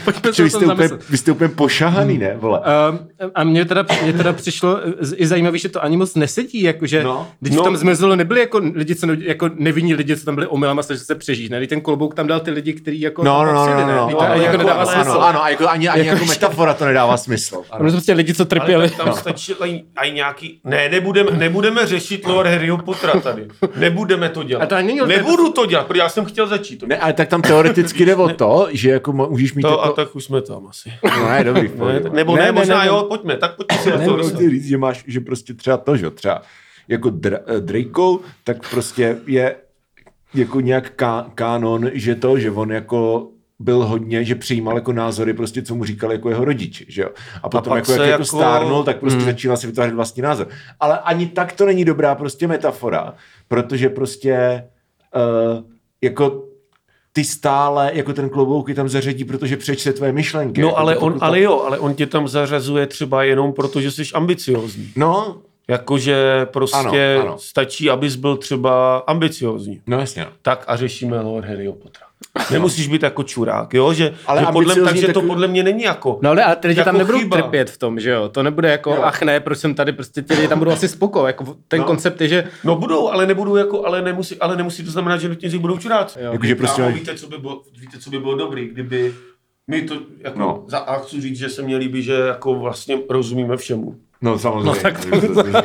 Pojďme 0.04 0.30
Že 0.32 0.36
se 0.36 0.44
vy 0.44 0.50
jste, 0.50 0.66
úplně, 0.66 0.90
vy 1.10 1.18
jste 1.18 1.32
úplně 1.32 1.50
pošahaný, 1.50 2.18
ne, 2.18 2.36
vole? 2.38 2.60
Um, 2.90 3.00
a 3.36 3.44
mně 3.44 3.66
teda, 3.66 3.86
mně 4.04 4.14
teda 4.14 4.34
přišlo 4.34 4.80
i 5.16 5.28
zajímavé, 5.28 5.58
že 5.58 5.70
to 5.70 5.84
ani 5.84 5.98
moc 5.98 6.16
nesedí, 6.16 6.62
jakože 6.62 7.04
No. 7.04 7.14
no, 7.14 7.28
když 7.40 7.52
No. 7.56 7.58
no. 7.58 7.64
tam 7.64 7.78
zmizelo, 7.78 8.16
nebyli 8.16 8.40
jako 8.40 8.62
lidi, 8.74 8.96
co 8.96 9.08
jako 9.20 9.50
nevinní 9.56 9.94
lidi, 9.94 10.18
co 10.18 10.26
tam 10.26 10.36
byli 10.36 10.48
omylem 10.48 10.80
a 10.80 10.84
snažili 10.84 11.06
se 11.06 11.16
přežít, 11.16 11.52
ne? 11.52 11.58
Když 11.58 11.70
ten 11.70 11.82
klobouk 11.82 12.14
tam 12.16 12.28
dal 12.28 12.40
ty 12.40 12.52
lidi, 12.52 12.74
kteří 12.74 13.02
jako 13.02 13.24
No, 13.24 13.46
no, 13.46 13.54
no, 13.54 13.66
no, 13.68 13.76
ne? 13.76 13.82
no, 13.86 13.88
no, 13.96 14.06
ani 14.06 14.14
ale 14.16 14.30
jako 14.30 14.44
jako, 14.44 14.58
nedává 14.58 14.82
ano, 14.84 14.92
smysl. 14.92 15.12
ano, 15.12 15.22
ano, 15.26 15.42
jako, 15.50 15.68
ani, 15.70 15.90
ani 15.90 16.06
Jako- 16.06 16.16
jako 16.16 16.26
metafora 16.26 16.74
to 16.74 16.86
nedává 16.86 17.18
smysl. 17.18 17.56
Ano. 17.56 17.78
Protože 17.78 17.92
prostě 17.92 18.14
lidi, 18.14 18.34
co 18.34 18.44
Ale 18.44 18.48
trpěli. 18.48 18.88
tak 18.90 18.98
tam 18.98 19.08
no. 19.08 19.16
stačí 19.16 19.54
aj, 19.60 19.82
aj 19.96 20.12
nějaký... 20.12 20.60
Ne, 20.64 20.90
nebudeme, 20.90 21.32
nebudeme 21.32 21.86
řešit 21.88 22.26
lore 22.26 22.50
Harryho 22.50 22.78
Pottera 22.78 23.20
tady. 23.20 23.48
Nebudeme 23.76 24.30
to 24.30 24.44
dělat. 24.44 24.64
A 24.74 24.82
to 24.82 25.06
Nebudu 25.06 25.52
to 25.52 25.66
dělat, 25.66 25.88
protože 25.88 26.00
já 26.00 26.10
jsem 26.10 26.26
chtěl 26.26 26.48
začít. 26.48 26.84
Ne, 26.88 26.98
ale 26.98 27.14
tak 27.14 27.28
tam 27.28 27.42
teoreticky 27.42 28.06
jde 28.06 28.16
o 28.16 28.30
to, 28.30 28.68
že 28.72 28.90
jako 28.90 29.14
můžeš 29.14 29.54
mít 29.54 29.66
To, 29.76 29.82
jako... 29.82 29.94
a 29.94 29.96
tak 30.06 30.16
už 30.16 30.24
jsme 30.24 30.42
tam 30.42 30.68
asi. 30.68 30.92
No 31.04 31.30
ne, 31.30 31.44
dobrý. 31.44 31.72
Ne, 31.86 32.10
nebo 32.10 32.36
ne, 32.36 32.42
Ne, 32.42 32.46
ne, 32.46 32.52
možná 32.52 32.80
ne, 32.82 32.88
jo, 32.88 33.04
pojďme, 33.10 33.38
tak 33.38 33.56
pojďme 33.56 33.78
si 33.78 33.90
na 33.90 33.98
Ne, 33.98 34.06
to 34.06 34.12
no, 34.12 34.18
dostat. 34.18 34.36
chci 34.36 34.50
říct, 34.50 34.66
že 34.66 34.78
máš, 34.78 35.04
že 35.08 35.20
prostě 35.20 35.54
třeba 35.54 35.78
to, 35.78 35.98
že 35.98 36.06
jo, 36.06 36.12
třeba 36.12 36.42
jako 36.88 37.10
Dra- 37.10 37.40
eh, 37.48 37.60
Draco, 37.60 38.20
tak 38.44 38.70
prostě 38.70 39.18
je 39.28 39.56
jako 40.34 40.60
nějak 40.62 40.92
ká- 40.96 41.32
kánon, 41.36 41.90
že 41.94 42.16
to, 42.16 42.40
že 42.40 42.52
on 42.52 42.72
jako 42.72 43.30
byl 43.60 43.86
hodně, 43.86 44.24
že 44.24 44.36
přijímal 44.36 44.76
jako 44.76 44.94
názory, 44.94 45.34
prostě 45.34 45.62
co 45.62 45.76
mu 45.76 45.86
říkali 45.86 46.16
jako 46.16 46.30
jeho 46.30 46.46
rodiči, 46.46 46.86
že 46.90 47.02
jo. 47.02 47.10
A 47.44 47.50
potom 47.50 47.72
pak 47.72 47.78
jako, 47.78 47.86
se 47.92 47.94
jak 47.94 48.02
jako 48.02 48.22
jako- 48.22 48.38
stárnul, 48.38 48.84
tak 48.84 49.00
prostě 49.00 49.18
hmm. 49.18 49.26
začínal 49.26 49.58
si 49.58 49.68
vytvářet 49.68 49.96
vlastní 49.96 50.22
názor. 50.24 50.48
Ale 50.80 51.00
ani 51.00 51.28
tak 51.28 51.54
to 51.54 51.66
není 51.66 51.86
dobrá 51.86 52.16
prostě 52.16 52.48
metafora, 52.48 53.14
protože 53.48 53.90
prostě 53.90 54.64
uh, 55.16 55.64
jako 56.02 56.45
ty 57.16 57.24
stále, 57.24 57.92
jako 57.94 58.14
ten 58.14 58.30
klobouk 58.30 58.70
je 58.70 58.76
tam 58.76 58.90
zařadí, 58.90 59.24
protože 59.24 59.58
přečte 59.58 59.94
tvoje 59.94 60.12
myšlenky. 60.12 60.62
No 60.62 60.68
jako 60.68 60.80
ale 60.80 60.98
on, 60.98 61.14
pokud 61.14 61.26
ale 61.26 61.42
jo, 61.42 61.62
ale 61.68 61.80
on 61.80 61.94
tě 61.94 62.06
tam 62.06 62.28
zařazuje 62.28 62.88
třeba 62.88 63.24
jenom 63.24 63.54
proto, 63.54 63.82
že 63.82 63.92
jsi 63.92 64.04
ambiciozní. 64.14 64.92
No, 64.96 65.38
Jakože 65.68 66.46
prostě 66.54 66.78
Ano, 67.18 67.22
ano. 67.22 67.38
stačí, 67.38 67.90
abys 67.90 68.16
byl 68.16 68.38
třeba 68.38 68.98
ambiciozní. 68.98 69.82
no 69.88 70.00
jasně. 70.00 70.22
no. 70.24 70.30
Tak 70.42 70.64
a 70.68 70.76
řešíme 70.76 71.20
Lord 71.22 71.48
Harryho 71.48 71.74
Pottera. 71.74 72.06
Nemusíš 72.52 72.88
být 72.88 73.04
jako 73.04 73.24
čurák, 73.24 73.74
jo? 73.74 73.94
Že, 73.94 74.14
Ale 74.28 74.40
že 74.42 74.48
podle, 74.54 74.76
takže 74.76 75.02
to 75.02 75.08
takový- 75.14 75.28
podle 75.28 75.48
mě 75.48 75.64
není 75.64 75.84
jako... 75.84 76.20
No 76.22 76.30
ale 76.30 76.44
a 76.44 76.56
ty 76.56 76.68
lidi 76.68 76.80
Jako 76.80 76.90
tam 76.90 76.98
nebudou 76.98 77.20
chyba. 77.20 77.38
trpět 77.42 77.70
v 77.70 77.78
tom, 77.78 78.00
že 78.00 78.10
jo? 78.10 78.30
To 78.30 78.44
nebude 78.44 78.72
jako, 78.72 78.90
Jo. 78.92 79.02
ach 79.04 79.22
ne, 79.22 79.40
proč 79.40 79.58
jsem 79.58 79.76
tady, 79.76 79.94
prostě 79.94 80.22
ty 80.22 80.34
lidi 80.34 80.48
tam 80.48 80.60
budou 80.60 80.72
asi 80.72 80.88
spoko. 80.88 81.28
Jako 81.28 81.58
ten 81.68 81.80
No. 81.80 81.86
koncept 81.86 82.22
je, 82.22 82.28
že 82.28 82.48
No 82.64 82.76
budou, 82.76 83.10
ale 83.10 83.26
nebudou 83.28 83.56
jako, 83.56 83.86
ale 83.86 84.02
nemusí, 84.02 84.36
ale 84.40 84.58
nemusí 84.58 84.84
to 84.84 84.92
znamenat, 84.92 85.18
že 85.18 85.30
nutně 85.30 85.50
z 85.50 85.54
nich 85.54 85.62
budou 85.62 85.78
čuráci. 85.78 86.20
Jo. 86.22 86.32
Jakože 86.32 86.56
prostě 86.56 86.82
Kámo, 86.82 86.94
víte, 86.96 87.16
co 87.16 87.28
by 87.28 87.38
bylo, 87.38 87.62
víte, 87.80 87.98
co 88.00 88.10
by 88.10 88.20
bylo 88.20 88.36
dobrý, 88.36 88.68
kdyby 88.68 89.14
my 89.68 89.82
to, 89.82 89.96
jako, 90.20 90.40
No. 90.40 90.46
no. 90.46 90.64
za, 90.68 90.78
a 90.78 91.00
chci 91.00 91.22
říct, 91.22 91.38
že 91.38 91.50
se 91.50 91.62
mě 91.62 91.78
líbí, 91.78 92.04
že 92.04 92.14
jako 92.14 92.56
vlastně 92.56 92.98
rozumíme 93.10 93.58
všemu. 93.58 93.96
No 94.22 94.40
samozřejmě. 94.40 94.66
No, 94.66 94.76
tak 94.76 95.06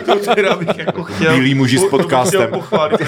To 0.07 0.35
teda 0.35 0.57
bych 0.57 0.79
jako 0.79 1.03
chtěl. 1.05 1.35
Bílý 1.35 1.55
muži 1.55 1.79
s 1.79 1.81
to- 1.83 1.91
to 1.91 1.97
podcastem. 1.99 2.51
pochválit. 2.51 3.01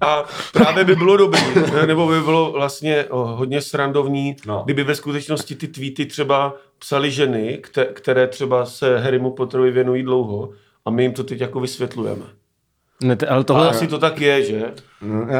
A 0.00 0.24
právě 0.52 0.84
by 0.84 0.96
bylo 0.96 1.16
dobrý, 1.16 1.40
nebo 1.86 2.06
by 2.06 2.20
bylo 2.20 2.52
vlastně 2.52 3.04
hodně 3.10 3.60
srandovní, 3.62 4.36
No. 4.46 4.62
kdyby 4.64 4.84
ve 4.84 4.94
skutečnosti 4.94 5.54
ty 5.54 5.68
tweety 5.68 6.06
třeba 6.06 6.54
psali 6.78 7.10
ženy, 7.10 7.58
kte- 7.62 7.86
které 7.92 8.26
třeba 8.26 8.66
se 8.66 8.98
Harrymu 8.98 9.30
Potterovi 9.30 9.70
věnují 9.70 10.02
dlouho 10.02 10.50
a 10.84 10.90
my 10.90 11.02
jim 11.02 11.12
to 11.12 11.24
teď 11.24 11.40
jako 11.40 11.60
vysvětlujeme. 11.60 12.22
Ne, 13.02 13.16
ale 13.20 13.28
Ale 13.30 13.44
tohle... 13.44 13.68
asi 13.70 13.86
to 13.86 13.98
tak 13.98 14.20
je, 14.20 14.44
že? 14.44 14.62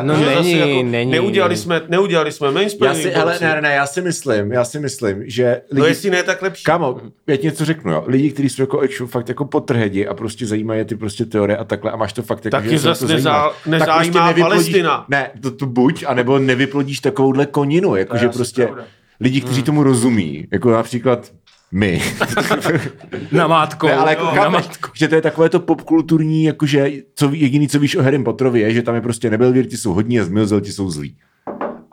No 0.03 0.15
že 0.17 0.25
není, 0.35 0.83
není. 0.83 1.11
Neudělali 1.13 1.57
jsme, 1.57 1.81
neudělali 1.89 2.33
jsme 2.33 2.47
Já 2.47 2.53
mainstreaming. 2.53 3.03
si, 3.03 3.11
hele, 3.11 3.25
borci. 3.33 3.45
ne, 3.45 3.61
ne, 3.61 3.75
já 3.75 3.87
si 3.87 4.01
myslím, 4.01 4.53
já 4.53 4.65
si 4.65 4.81
myslím, 4.81 5.23
že 5.27 5.61
lidi, 5.71 5.81
No 5.81 5.87
jestli 5.87 6.11
ne, 6.11 6.23
tak 6.23 6.43
lepší. 6.43 6.65
Kámo, 6.65 7.01
já 7.27 7.37
ti 7.37 7.47
něco 7.47 7.65
řeknu, 7.65 7.93
jo. 7.93 8.05
Lidi, 8.07 8.31
kteří 8.31 8.49
jsou 8.49 8.63
jako 8.63 8.81
actual, 8.81 9.07
fakt 9.09 9.29
jako 9.29 9.45
potrhedi 9.45 10.09
a 10.09 10.15
prostě 10.15 10.47
zajímají 10.47 10.81
je 10.81 10.85
ty 10.85 10.97
prostě 10.97 11.25
teorie 11.25 11.57
a 11.57 11.65
takhle 11.65 11.91
a 11.91 11.97
máš 11.97 12.13
to 12.13 12.23
fakt 12.23 12.45
jako, 12.45 12.57
Taky 12.57 12.69
že 12.71 12.79
se 12.79 12.83
zas 12.85 12.99
to 12.99 13.05
nezá- 13.07 13.23
zajímá. 13.23 13.53
nezajímá 13.67 14.13
Tak 14.27 14.37
nevyplodíš- 14.37 14.49
Palestina. 14.49 15.05
Ne, 15.09 15.31
to, 15.41 15.51
to 15.51 15.67
buď, 15.67 16.05
anebo 16.07 16.39
nevyplodíš 16.39 17.01
takovouhle 17.01 17.47
koninu, 17.47 17.97
jakože 17.97 18.29
prostě 18.29 18.63
pravda. 18.65 18.85
lidi, 19.21 19.41
kteří 19.41 19.63
tomu 19.63 19.83
rozumí, 19.83 20.47
jako 20.53 20.71
například 20.71 21.31
my. 21.73 22.03
Na 23.33 23.47
mátko. 23.47 23.87
Ne, 23.87 23.95
ale 23.95 24.11
jako 24.11 24.25
jo, 24.25 24.35
na 24.35 24.49
mátko. 24.49 24.91
že 24.95 25.09
to 25.09 25.15
je 25.15 25.23
takové 25.23 25.49
to 25.49 25.61
popkulturní, 25.61 26.45
jakože 26.45 26.91
co, 27.15 27.31
jediný, 27.33 27.69
co 27.69 27.79
víš 27.79 27.97
o 27.97 28.03
Harry 28.03 28.23
Potterovi 28.23 28.61
je, 28.61 28.73
že 28.73 28.83
tam 28.83 28.95
je 28.95 29.01
prostě 29.01 29.31
Nebelvír, 29.31 29.67
ti 29.67 29.77
jsou 29.77 29.95
hodní 29.95 30.21
a 30.21 30.25
Zmilzel 30.25 30.61
ti 30.61 30.73
jsou 30.73 30.91
zlí. 30.91 31.17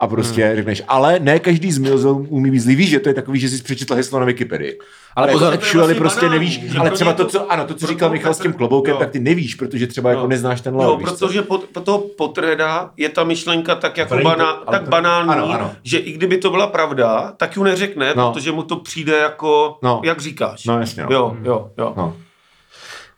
A 0.00 0.06
prostě 0.06 0.44
hmm. 0.46 0.56
řekneš, 0.56 0.82
ale 0.88 1.18
ne 1.20 1.38
každý 1.38 1.72
Zmilzel 1.72 2.26
umí 2.28 2.50
být 2.50 2.58
zlý. 2.58 2.76
Víš, 2.76 2.90
že 2.90 3.00
to 3.00 3.08
je 3.08 3.14
takový, 3.14 3.40
že 3.40 3.48
jsi 3.48 3.62
přečetl 3.62 3.94
heslo 3.94 4.20
na 4.20 4.26
Wikipedii. 4.26 4.78
Ale, 5.16 5.24
ale 5.26 5.32
pozor, 5.32 5.52
jako 5.52 5.60
to 5.60 5.66
je 5.66 5.68
actually 5.68 5.94
vlastně 5.94 6.00
prostě 6.00 6.20
banální, 6.26 6.38
nevíš, 6.38 6.72
že 6.72 6.78
ale 6.78 6.90
pro 6.90 6.94
třeba 6.96 7.12
to, 7.12 7.24
co, 7.24 7.52
ano, 7.52 7.64
to, 7.66 7.74
co 7.74 7.86
říkal 7.86 8.10
Michal 8.10 8.34
s 8.34 8.38
tím 8.38 8.52
kloboukem, 8.52 8.92
jo. 8.92 8.98
tak 8.98 9.10
ty 9.10 9.20
nevíš, 9.20 9.54
protože 9.54 9.86
třeba 9.86 10.10
jako 10.10 10.22
No. 10.22 10.28
neznáš 10.28 10.60
ten 10.60 10.74
No, 10.74 10.78
lore, 10.84 11.04
co? 11.04 11.26
protože 11.26 11.42
pod, 11.42 11.64
pro 11.64 11.82
toho 11.82 11.98
Potreda 11.98 12.90
je 12.96 13.08
ta 13.08 13.24
myšlenka 13.24 13.74
tak 13.74 13.96
jako 13.96 14.14
Brain- 14.14 14.24
baná, 14.24 14.50
ale 14.50 14.64
tak 14.78 14.84
to- 14.84 14.90
banální, 14.90 15.30
ano, 15.30 15.50
ano. 15.52 15.72
že 15.84 15.98
i 15.98 16.12
kdyby 16.12 16.36
to 16.38 16.50
byla 16.50 16.66
pravda, 16.66 17.32
tak 17.36 17.56
ju 17.56 17.62
neřekne, 17.62 18.12
No. 18.16 18.32
protože 18.32 18.52
mu 18.52 18.62
to 18.62 18.76
přijde 18.76 19.18
jako, 19.18 19.78
No. 19.82 20.00
jak 20.04 20.20
říkáš. 20.20 20.64
No, 20.64 20.80
jasně, 20.80 21.02
no. 21.02 21.08
Jo, 21.12 21.36
jo, 21.44 21.70
jo. 21.78 21.94
No. 21.96 22.16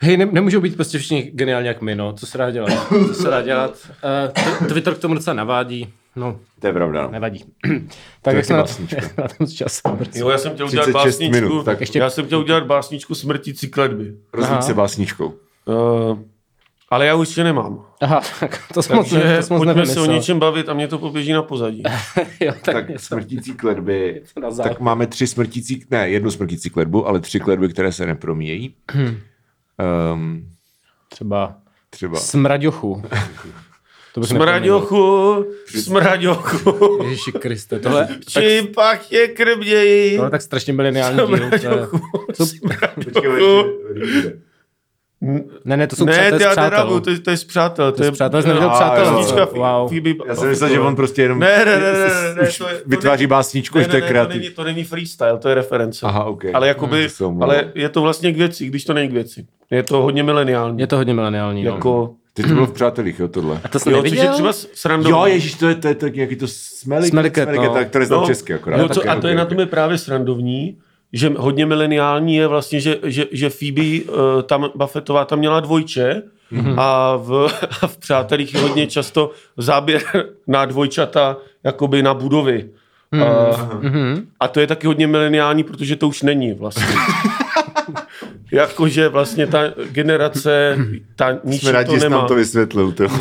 Hej, 0.01 0.17
ne, 0.17 0.27
nemůžou 0.33 0.61
být 0.61 0.75
prostě 0.77 0.99
všichni 0.99 1.23
geniální 1.35 1.67
jak 1.69 1.83
my, 1.83 1.95
no. 1.95 2.13
Co 2.13 2.27
se 2.27 2.39
dá 2.39 2.51
dělat? 2.51 2.73
Co 3.09 3.15
se 3.15 3.31
dá 3.31 3.43
dělat? 3.43 3.75
Uh, 4.61 4.67
Twitter 4.69 4.95
k 4.95 4.99
tomu 4.99 5.15
docela 5.15 5.35
navádí. 5.35 5.89
No, 6.17 6.39
To 6.61 6.67
je 6.67 6.73
pravda, 6.73 7.03
no. 7.03 7.11
nevadí. 7.11 7.45
tak 8.23 8.35
jak 8.37 8.45
jsme 8.45 8.57
na, 8.57 8.67
jsme 8.67 8.87
na 9.19 9.29
tom 9.39 9.47
s 9.47 9.53
časem. 9.53 9.99
Jo, 10.15 10.29
já 10.29 10.39
jsem 10.39 10.53
chtěl 10.55 10.67
udělat 10.67 10.83
36 10.85 11.05
básničku, 11.05 11.35
minut, 11.35 11.63
tak 11.65 11.81
ještě- 11.81 11.99
já 11.99 12.11
jsem 12.11 12.27
chtěl 12.27 12.39
udělat 12.39 12.67
básničku 12.67 13.15
smrtící 13.15 13.69
kledby. 13.69 14.15
Rozumím 14.33 14.63
se 14.63 14.75
básničkou. 14.75 15.35
Uh, 15.65 16.19
Ale 16.91 17.07
já 17.07 17.15
už 17.15 17.37
je 17.37 17.45
nemám. 17.45 17.85
Aha, 18.01 18.21
tak 18.41 18.63
to 18.75 18.81
moc, 18.95 19.11
Takže 19.11 19.19
ne, 19.29 19.43
to 19.43 19.55
moc 19.55 19.65
pojďme 19.65 19.87
se 19.87 20.01
o 20.01 20.07
něčem 20.07 20.39
bavit 20.39 20.69
a 20.69 20.75
mě 20.75 20.89
to 20.89 20.99
poběží 20.99 21.33
na 21.33 21.43
pozadí. 21.43 21.83
jo, 22.41 22.53
tak, 22.65 22.75
Tak 22.87 23.01
smrtící 23.01 23.57
závěr. 24.49 24.73
Tak 24.75 24.81
máme 24.81 25.07
tři 25.07 25.27
smrtící, 25.27 25.85
ne, 25.91 26.09
jednu 26.11 26.31
smrtící 26.31 26.71
kletbu, 26.71 27.07
ale 27.09 27.21
tři 27.21 27.41
kletby, 27.41 27.69
které 27.69 27.93
se 27.93 28.07
nepromíjejí. 28.07 28.75
um, 30.15 30.49
Třeba 31.09 31.55
třeba. 31.91 32.19
smraďochu. 32.19 33.03
To 34.15 34.21
bych. 34.21 34.29
Smraďochu, 34.31 35.45
smraďochu, 35.81 36.99
Ježiši 37.03 37.33
Kriste, 37.33 37.79
tohle, 37.79 38.07
tak, 38.35 38.45
čím 38.45 38.67
pak 38.75 39.13
je 39.13 39.29
krmějí. 39.29 40.17
tohle 40.17 40.31
tak 40.31 40.43
strašně 40.43 40.73
mileniální 40.73 41.17
díl. 41.17 41.27
To 41.27 41.45
je, 41.45 41.59
Smraďochu, 41.59 41.99
smraďochu. 42.45 43.65
ne, 45.65 45.77
ne, 45.77 45.87
to 45.87 45.97
jsou 45.97 46.05
Ne, 46.05 46.13
z 46.13 46.41
já 46.41 46.51
přátel. 46.51 46.65
nerabu, 46.65 47.01
to, 47.01 47.11
je- 47.11 47.19
to 47.19 47.31
je 47.31 47.37
z 47.37 47.45
přátel. 47.45 47.93
To 47.93 48.03
je 48.05 48.09
z 48.09 48.13
přátel, 48.13 48.43
jsem 48.43 48.49
neviděl 48.49 48.71
přátel. 48.71 49.25
Wow. 49.53 49.93
Já 50.27 50.35
jsem 50.35 50.49
myslel, 50.49 50.71
že 50.71 50.81
on 50.81 50.97
prostě 50.97 51.23
jenom 51.23 51.39
Ne, 51.39 51.65
ne, 51.65 51.77
ne, 51.79 51.93
ne, 51.93 52.43
ne, 52.43 52.51
to 52.59 52.69
je- 52.69 52.75
to 52.77 52.83
vytváří 52.87 53.27
básničku, 53.27 53.79
že 53.81 53.89
to 53.89 53.97
je 53.97 54.01
ne, 54.01 54.07
ne, 54.07 54.09
to 54.09 54.13
kreativní. 54.13 54.43
není, 54.43 54.55
to 54.55 54.65
není 54.65 54.85
freestyle, 54.85 55.39
to 55.39 55.49
je 55.49 55.55
reference. 55.55 56.07
Aha, 56.07 56.25
ok. 56.25 56.45
Ale, 56.55 56.69
jakoby, 56.69 57.09
Hmm, 57.21 57.43
ale 57.43 57.71
je 57.75 57.89
to 57.89 58.03
vlastně 58.03 58.33
k 58.33 58.37
věci, 58.37 58.67
když 58.67 58.85
to 58.85 58.93
není 58.95 59.09
k 59.09 59.13
věci. 59.13 59.47
Je 59.71 59.83
to 59.83 60.03
hodně 60.03 60.23
mileniální. 60.23 60.81
Je 60.81 60.87
to 60.87 60.97
hodně 60.97 61.15
mileniální. 61.15 61.65
No. 61.65 61.71
jako, 61.75 62.15
Teď 62.35 62.47
to 62.49 62.55
bylo 62.55 62.67
v 62.67 62.73
Přátelích, 62.73 63.21
jo, 63.21 63.29
tohle. 63.29 63.61
A 63.65 63.69
to 63.69 63.79
jsem 63.79 63.93
jo, 63.93 64.03
což 64.03 64.11
je 64.11 64.17
neviděl? 64.17 64.35
třeba 64.35 64.53
srandovní. 64.53 65.11
Jo, 65.11 65.27
ježíš, 65.27 65.55
to 65.55 65.69
je, 65.69 65.75
to 65.75 65.89
je, 65.89 65.95
to 65.95 66.07
je 66.07 66.13
nějaký 66.13 66.37
to 66.37 66.47
Smelly 66.49 67.11
cat, 67.31 67.49
no. 67.57 67.75
tak, 67.75 67.89
které 67.89 68.07
znám 68.07 68.27
česky 68.27 68.55
akorát. 68.55 68.77
No, 68.77 68.89
co, 68.89 69.01
Tak, 69.01 69.09
a 69.09 69.21
to 69.21 69.27
je 69.29 69.35
na 69.35 69.45
tom 69.45 69.61
je 69.61 69.67
právě 69.67 69.99
srandovní, 69.99 70.79
že 71.13 71.33
hodně 71.37 71.67
mileniální 71.67 72.37
je 72.37 72.47
vlastně, 72.47 72.81
že, 72.81 72.99
že, 73.03 73.27
že 73.33 73.51
Phoebe, 73.51 74.01
uh, 74.05 74.43
tam 74.43 74.71
Buffettová 74.75 75.25
tam 75.25 75.39
měla 75.39 75.61
dvojče 75.61 76.23
Mhm. 76.53 76.75
a 76.79 77.17
v, 77.17 77.49
a 77.83 77.87
v 77.87 77.97
Přátelích 77.97 78.55
je 78.55 78.61
hodně 78.61 78.87
často 78.87 79.31
záběr 79.57 80.03
na 80.47 80.65
dvojčata 80.65 81.37
jakoby 81.65 82.03
na 82.03 82.15
budovy. 82.15 82.71
Mhm. 83.13 84.13
Uh, 84.13 84.19
a 84.41 84.49
to 84.49 84.61
je 84.61 84.67
taky 84.67 84.87
hodně 84.87 85.07
mileniální, 85.07 85.65
protože 85.65 85.97
to 85.97 86.09
už 86.09 86.23
není 86.23 86.53
vlastně. 86.53 86.85
Jakože 88.53 89.09
vlastně 89.09 89.47
ta 89.47 89.59
generace, 89.91 90.79
ta 91.17 91.39
nižší 91.45 91.61
Jsme 91.67 91.73
rádi, 91.73 91.87
to 91.87 91.95
že 91.95 92.01
jsi 92.01 92.05
nemá. 92.07 92.17
nám 92.19 92.27
to 92.29 92.35
vysvětlil. 92.35 92.93
To. 92.93 93.05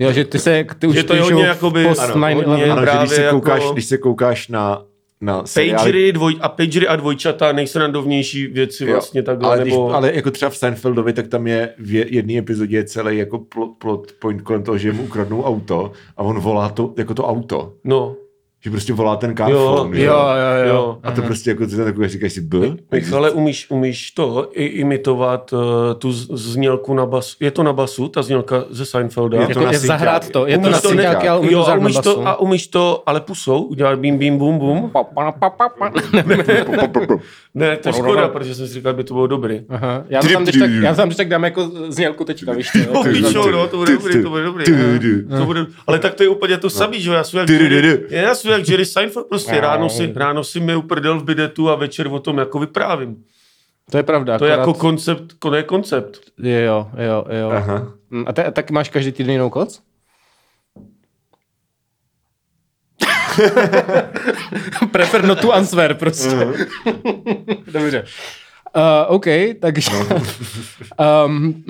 Jo, 0.00 0.12
že 0.12 0.24
ty 0.24 0.38
se, 0.38 0.66
ty 0.78 0.86
už 0.86 0.94
Že 0.96 1.02
to 1.02 1.14
je 1.14 1.22
hodně 1.22 1.42
jakoby- 1.46 1.84
post 1.84 1.98
ano, 1.98 2.14
9/11. 2.14 2.34
hodně- 2.46 2.64
Ano, 2.64 2.80
že 2.80 2.82
když 2.82 2.90
právě 2.90 3.08
se, 3.08 3.22
jako- 3.22 3.36
koukáš, 3.36 3.62
když 3.72 3.84
se 3.84 3.98
koukáš 3.98 4.48
na, 4.48 4.82
na 5.20 5.46
seriály, 5.46 5.78
Pagery, 5.78 6.12
dvoj, 6.12 6.36
a 6.40 6.48
pagery 6.48 6.88
a 6.88 6.96
dvojčata 6.96 7.52
nejsrandovnější 7.52 8.46
věci 8.46 8.84
Jo, 8.84 8.92
vlastně 8.92 9.22
takhle, 9.22 9.48
ale, 9.48 9.58
když, 9.62 9.72
nebo... 9.72 9.94
ale 9.94 10.14
jako 10.14 10.30
třeba 10.30 10.50
v 10.50 10.56
Seinfeldovi, 10.56 11.12
tak 11.12 11.28
tam 11.28 11.46
je 11.46 11.68
v 11.78 11.92
je- 11.94 12.14
jedné 12.14 12.38
epizodě 12.38 12.76
je 12.76 12.84
celý 12.84 13.18
jako 13.18 13.38
plot, 13.38 13.70
plot 13.78 14.12
point 14.18 14.42
kolem 14.42 14.62
toho, 14.62 14.78
že 14.78 14.92
mu 14.92 15.02
ukradnou 15.02 15.42
auto 15.42 15.92
a 16.16 16.22
on 16.22 16.38
volá 16.40 16.68
to 16.68 16.94
jako 16.98 17.14
to 17.14 17.24
auto. 17.26 17.72
No, 17.84 18.16
Že 18.64 18.70
prostě 18.70 18.92
volá 18.92 19.16
ten 19.16 19.36
car 19.36 19.50
Jo, 19.50 19.74
phone, 19.76 20.00
Jo, 20.00 20.12
jo, 20.14 20.68
jo. 20.68 20.74
jo. 20.74 20.98
A 21.02 21.10
to 21.10 21.22
prostě 21.22 21.50
jako 21.50 21.66
ty 21.66 21.76
tam 21.76 21.84
takové 21.84 22.08
říkáš 22.08 22.32
si 22.32 22.40
B? 22.40 22.58
Michale, 22.92 23.30
umíš, 23.30 23.66
umíš 23.70 24.10
to 24.10 24.48
i 24.52 24.64
imitovat 24.64 25.52
uh, 25.52 25.58
tu 25.98 26.12
znělku 26.12 26.94
na 26.94 27.06
basu? 27.06 27.36
Je 27.40 27.50
to 27.50 27.62
na 27.62 27.72
basu, 27.72 28.08
ta 28.08 28.22
znělka 28.22 28.64
ze 28.70 28.84
Seinfelda? 28.86 29.40
Je 29.40 29.46
to 29.46 29.50
Jako 29.50 29.64
na 29.64 29.72
je 29.72 29.78
zahrát 29.78 30.28
to, 30.30 30.46
je 30.46 30.58
to 30.58 30.60
Umíš 30.62 30.72
na 30.72 30.80
to 30.80 30.94
ne- 30.94 31.02
syťáky, 31.02 31.28
ale 31.28 31.40
umím 31.40 31.52
jo, 31.52 31.64
to 31.64 31.70
na 31.70 31.76
umíš 31.76 31.94
basu. 31.96 32.14
to, 32.14 32.28
a 32.28 32.40
umíš 32.40 32.66
to, 32.66 33.02
ale 33.06 33.20
pusou, 33.20 33.62
udělat 33.62 33.98
bim, 33.98 34.18
bim, 34.18 34.38
bum, 34.38 34.58
bum. 34.58 34.90
Pa, 34.90 35.04
pa, 35.04 35.32
pa, 35.32 35.50
pa, 35.50 35.68
pa. 35.68 35.90
Ne, 37.54 37.76
to 37.76 37.88
je 37.88 37.92
škoda, 37.92 38.28
protože 38.28 38.54
jsem 38.54 38.66
si 38.68 38.74
říkal, 38.74 38.94
by 38.94 39.04
to 39.04 39.14
bylo 39.14 39.26
dobrý. 39.26 39.60
Aha. 39.68 40.04
Já 40.08 40.22
tam 40.22 40.42
když 40.42 40.56
tak, 40.58 40.70
já 40.70 40.94
tam 40.94 41.08
když 41.08 41.16
tak 41.16 41.28
dám 41.28 41.44
jako 41.44 41.70
znělku 41.88 42.24
teďka, 42.24 42.52
víš 42.52 42.70
to. 42.72 42.92
No, 42.94 43.04
píčo, 43.04 43.50
no, 43.50 43.66
to 43.68 43.76
bude 43.76 43.92
dobrý, 43.92 44.22
to 44.22 44.30
bude 44.30 44.42
dobrý. 44.44 44.64
ne? 45.26 45.38
To 45.38 45.44
bude, 45.44 45.66
ale 45.86 45.98
tak 45.98 46.14
to 46.14 46.22
je 46.22 46.28
úplně 46.28 46.56
to 46.56 46.70
samý, 46.70 47.00
že 47.00 47.10
jo, 47.10 47.16
já 48.10 48.34
jsem 48.34 48.47
jsem 48.48 48.58
jak 48.60 48.68
Jerry 48.68 48.86
Seinfeld, 48.86 49.28
prostě 49.28 49.60
ráno 49.60 49.88
si, 49.88 50.12
ráno 50.16 50.44
si 50.44 50.60
mi 50.60 50.76
uprdel 50.76 51.18
v 51.20 51.24
bidetu 51.24 51.70
a 51.70 51.74
večer 51.74 52.06
o 52.10 52.18
tom 52.18 52.38
jako 52.38 52.58
vyprávím. 52.58 53.24
To 53.90 53.96
je 53.96 54.02
pravda. 54.02 54.38
To 54.38 54.44
je 54.44 54.50
jako 54.50 54.74
koncept, 54.74 55.34
to 55.38 55.54
je 55.54 55.62
koncept. 55.62 56.20
Jo, 56.38 56.90
jo, 56.96 57.24
jo. 57.40 57.50
Aha. 57.50 57.92
Mm, 58.10 58.24
A, 58.28 58.32
te, 58.32 58.44
a 58.44 58.50
taky 58.50 58.72
máš 58.72 58.88
každý 58.88 59.12
týden 59.12 59.32
jinou 59.32 59.50
koc? 59.50 59.82
Prefer 64.92 65.24
not 65.24 65.40
to 65.40 65.52
answer, 65.52 65.94
prostě. 65.94 66.48
Dobře. 67.72 68.04
Uh, 68.76 69.14
OK, 69.14 69.26
takže... 69.60 69.90
um, 71.26 71.64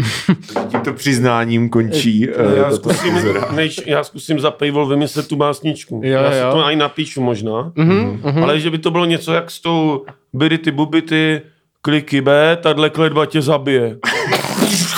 Tímto 0.69 0.93
přiznáním 0.93 1.69
končí 1.69 2.29
uh, 2.29 2.57
Já 2.57 2.71
zkusím, 2.71 3.15
než, 3.51 3.81
já 3.87 4.05
zkusím 4.05 4.41
za 4.41 4.51
paywall 4.51 4.87
vymyslet 4.87 5.29
tu 5.29 5.37
básničku. 5.37 6.01
Jo, 6.05 6.23
já 6.23 6.33
si 6.33 6.39
jo. 6.39 6.53
to 6.53 6.65
ani 6.65 6.77
napíšu 6.77 7.21
možná, 7.21 7.73
mhm, 7.75 8.21
mhm. 8.25 8.43
ale 8.43 8.61
že 8.61 8.71
by 8.71 8.79
to 8.79 8.91
bylo 8.91 9.05
něco 9.05 9.33
jak 9.33 9.51
s 9.51 9.61
tou 9.61 10.05
bidity 10.33 10.71
bubity, 10.71 11.41
kliky 11.83 12.21
B, 12.21 12.59
tahle 12.63 12.91
kledba 12.91 13.27
tě 13.27 13.43
zabije. 13.43 13.99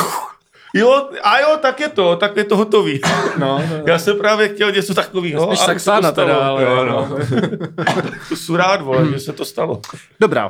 Jo, 0.74 1.08
a 1.22 1.40
jo, 1.40 1.56
tak 1.62 1.80
je 1.80 1.88
to, 1.88 2.16
tak 2.16 2.36
je 2.36 2.44
to 2.44 2.56
hotový. 2.56 3.00
No, 3.04 3.18
no. 3.38 3.62
Já 3.86 3.98
jsem 3.98 4.18
právě 4.18 4.48
chtěl 4.48 4.72
něco 4.72 4.94
takového. 4.94 5.46
Spíš 5.46 5.60
a 5.60 5.64
Saxána 5.64 6.08
se 6.08 6.14
to 6.14 6.22
stalo. 6.22 6.28
teda, 6.28 6.48
ale- 6.48 6.62
Jo, 6.62 6.84
no. 6.84 7.08
to 8.28 8.36
jsem 8.36 8.54
rád, 8.54 8.82
vole, 8.82 9.06
že 9.12 9.20
se 9.20 9.32
to 9.32 9.44
stalo. 9.44 9.80
Dobrá. 10.20 10.46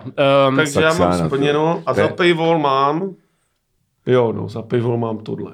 Um, 0.49 0.57
Takže 0.57 0.81
já 0.81 0.95
mám 0.95 1.27
splněno 1.27 1.83
a 1.87 1.95
za 1.95 2.09
paywall 2.09 2.59
mám, 2.59 3.15
jo, 4.07 4.33
no, 4.33 4.49
za 4.49 4.63
paywall 4.63 4.97
mám 4.97 5.19
tohle. 5.19 5.53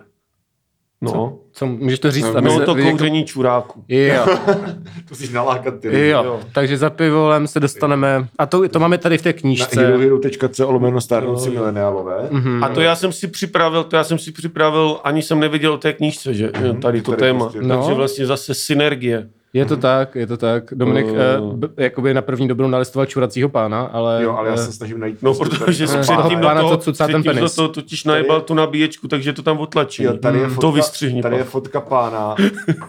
No, 1.01 1.39
co, 1.53 1.67
můžeš 1.67 1.99
to 1.99 2.11
říct? 2.11 2.25
aby 2.25 2.49
no 2.49 2.59
se 2.59 2.65
to 2.65 2.75
lidi- 2.75 2.91
kouření 2.91 3.25
čuráku. 3.25 3.85
Jo, 3.89 4.27
Musíš 5.11 5.31
nalákat 5.31 5.75
ty 5.81 6.09
jo. 6.09 6.25
Jo. 6.25 6.41
Takže 6.53 6.79
za 6.79 6.91
pivolem 6.91 7.47
se 7.47 7.61
dostaneme... 7.61 8.29
A 8.39 8.47
to, 8.47 8.69
to 8.69 8.79
máme 8.81 8.99
tady 8.99 9.19
v 9.19 9.23
té 9.23 9.29
Na 9.29 9.33
knížce. 9.33 9.81
herohero.co 9.81 10.69
olomeno 10.69 11.01
stárnoucí 11.01 11.51
mileniálové. 11.51 12.29
Mhm. 12.31 12.65
A 12.65 12.69
to 12.69 12.81
já 12.81 12.97
jsem 12.97 13.13
si 13.13 13.27
připravil, 13.29 13.85
to 13.85 13.97
já 13.97 14.05
jsem 14.05 14.19
si 14.19 14.33
připravil, 14.33 15.01
ani 15.05 15.23
jsem 15.23 15.41
neviděl 15.41 15.73
o 15.73 15.79
té 15.79 15.93
knížce, 15.93 16.35
že 16.35 16.51
že 16.61 16.73
tady 16.73 17.03
to 17.03 17.11
Tady 17.11 17.21
téma. 17.21 17.39
prostě- 17.45 17.59
Takže 17.59 17.91
No. 17.91 17.95
vlastně 17.97 18.27
zase 18.27 18.55
synergie. 18.55 19.29
Je 19.57 19.65
to 19.65 19.77
tak, 19.77 20.15
je 20.15 20.27
to 20.27 20.37
tak. 20.37 20.65
Dominik 20.75 21.07
Uh. 21.07 21.13
uh, 21.49 21.55
b- 21.57 21.69
jakoby 21.77 22.15
na 22.15 22.23
první 22.23 22.49
dobrou 22.49 22.69
nalistoval 22.69 23.07
čuracího 23.07 23.49
pána, 23.49 23.83
ale... 23.83 24.23
Jo, 24.23 24.33
ale 24.39 24.49
já 24.49 24.55
eh, 24.55 24.59
se 24.59 24.73
snažím 24.73 25.01
najít... 25.01 25.23
No, 25.23 25.35
prostě 25.35 25.59
protože 25.65 25.87
jsi 25.89 25.97
Pána- 25.97 26.19
předtím 26.21 26.41
pána, 26.41 26.61
do 26.63 26.69
co 26.69 26.69
toho, 26.77 26.83
cucá 26.83 27.07
ten 27.07 27.13
předtím 27.23 27.33
do 27.33 27.35
penis. 27.41 27.55
toho 27.55 27.69
totiž 27.69 28.05
najebal 28.05 28.41
tu 28.41 28.55
nabíječku, 28.55 29.09
takže 29.09 29.33
to 29.33 29.43
tam 29.43 29.59
otlačí. 29.59 30.03
Jo, 30.03 30.17
tady 30.17 30.39
je 30.39 30.45
Mm, 30.47 30.51
fotka, 30.55 30.61
to 30.61 30.73
vystřihni. 30.73 31.23
Tady 31.23 31.37
je 31.37 31.45
fotka 31.45 31.81
pána, 31.81 32.35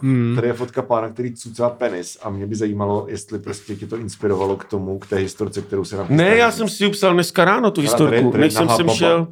Hmm. 0.02 0.34
tady 0.36 0.48
je 0.48 0.54
fotka 0.54 0.82
pána, 0.82 1.10
který 1.10 1.36
cucá 1.36 1.70
penis 1.70 2.18
a 2.24 2.30
mě 2.30 2.46
by 2.48 2.56
zajímalo, 2.56 3.06
jestli 3.10 3.40
prostě 3.40 3.76
tě 3.76 3.88
to 3.88 3.98
inspirovalo 3.98 4.56
k 4.58 4.66
tomu, 4.66 5.00
k 5.00 5.08
té 5.08 5.16
historce, 5.16 5.62
kterou 5.62 5.86
se 5.86 5.98
nám 5.98 6.06
Ne, 6.10 6.38
já 6.38 6.52
jsem 6.52 6.70
si 6.70 6.84
ji 6.84 6.90
psal 6.90 7.14
dneska 7.14 7.46
ráno, 7.46 7.72
tu 7.72 7.82
historku, 7.82 8.38
než 8.38 8.54
jsem 8.54 8.70
sem 8.70 8.90
šel. 8.90 9.28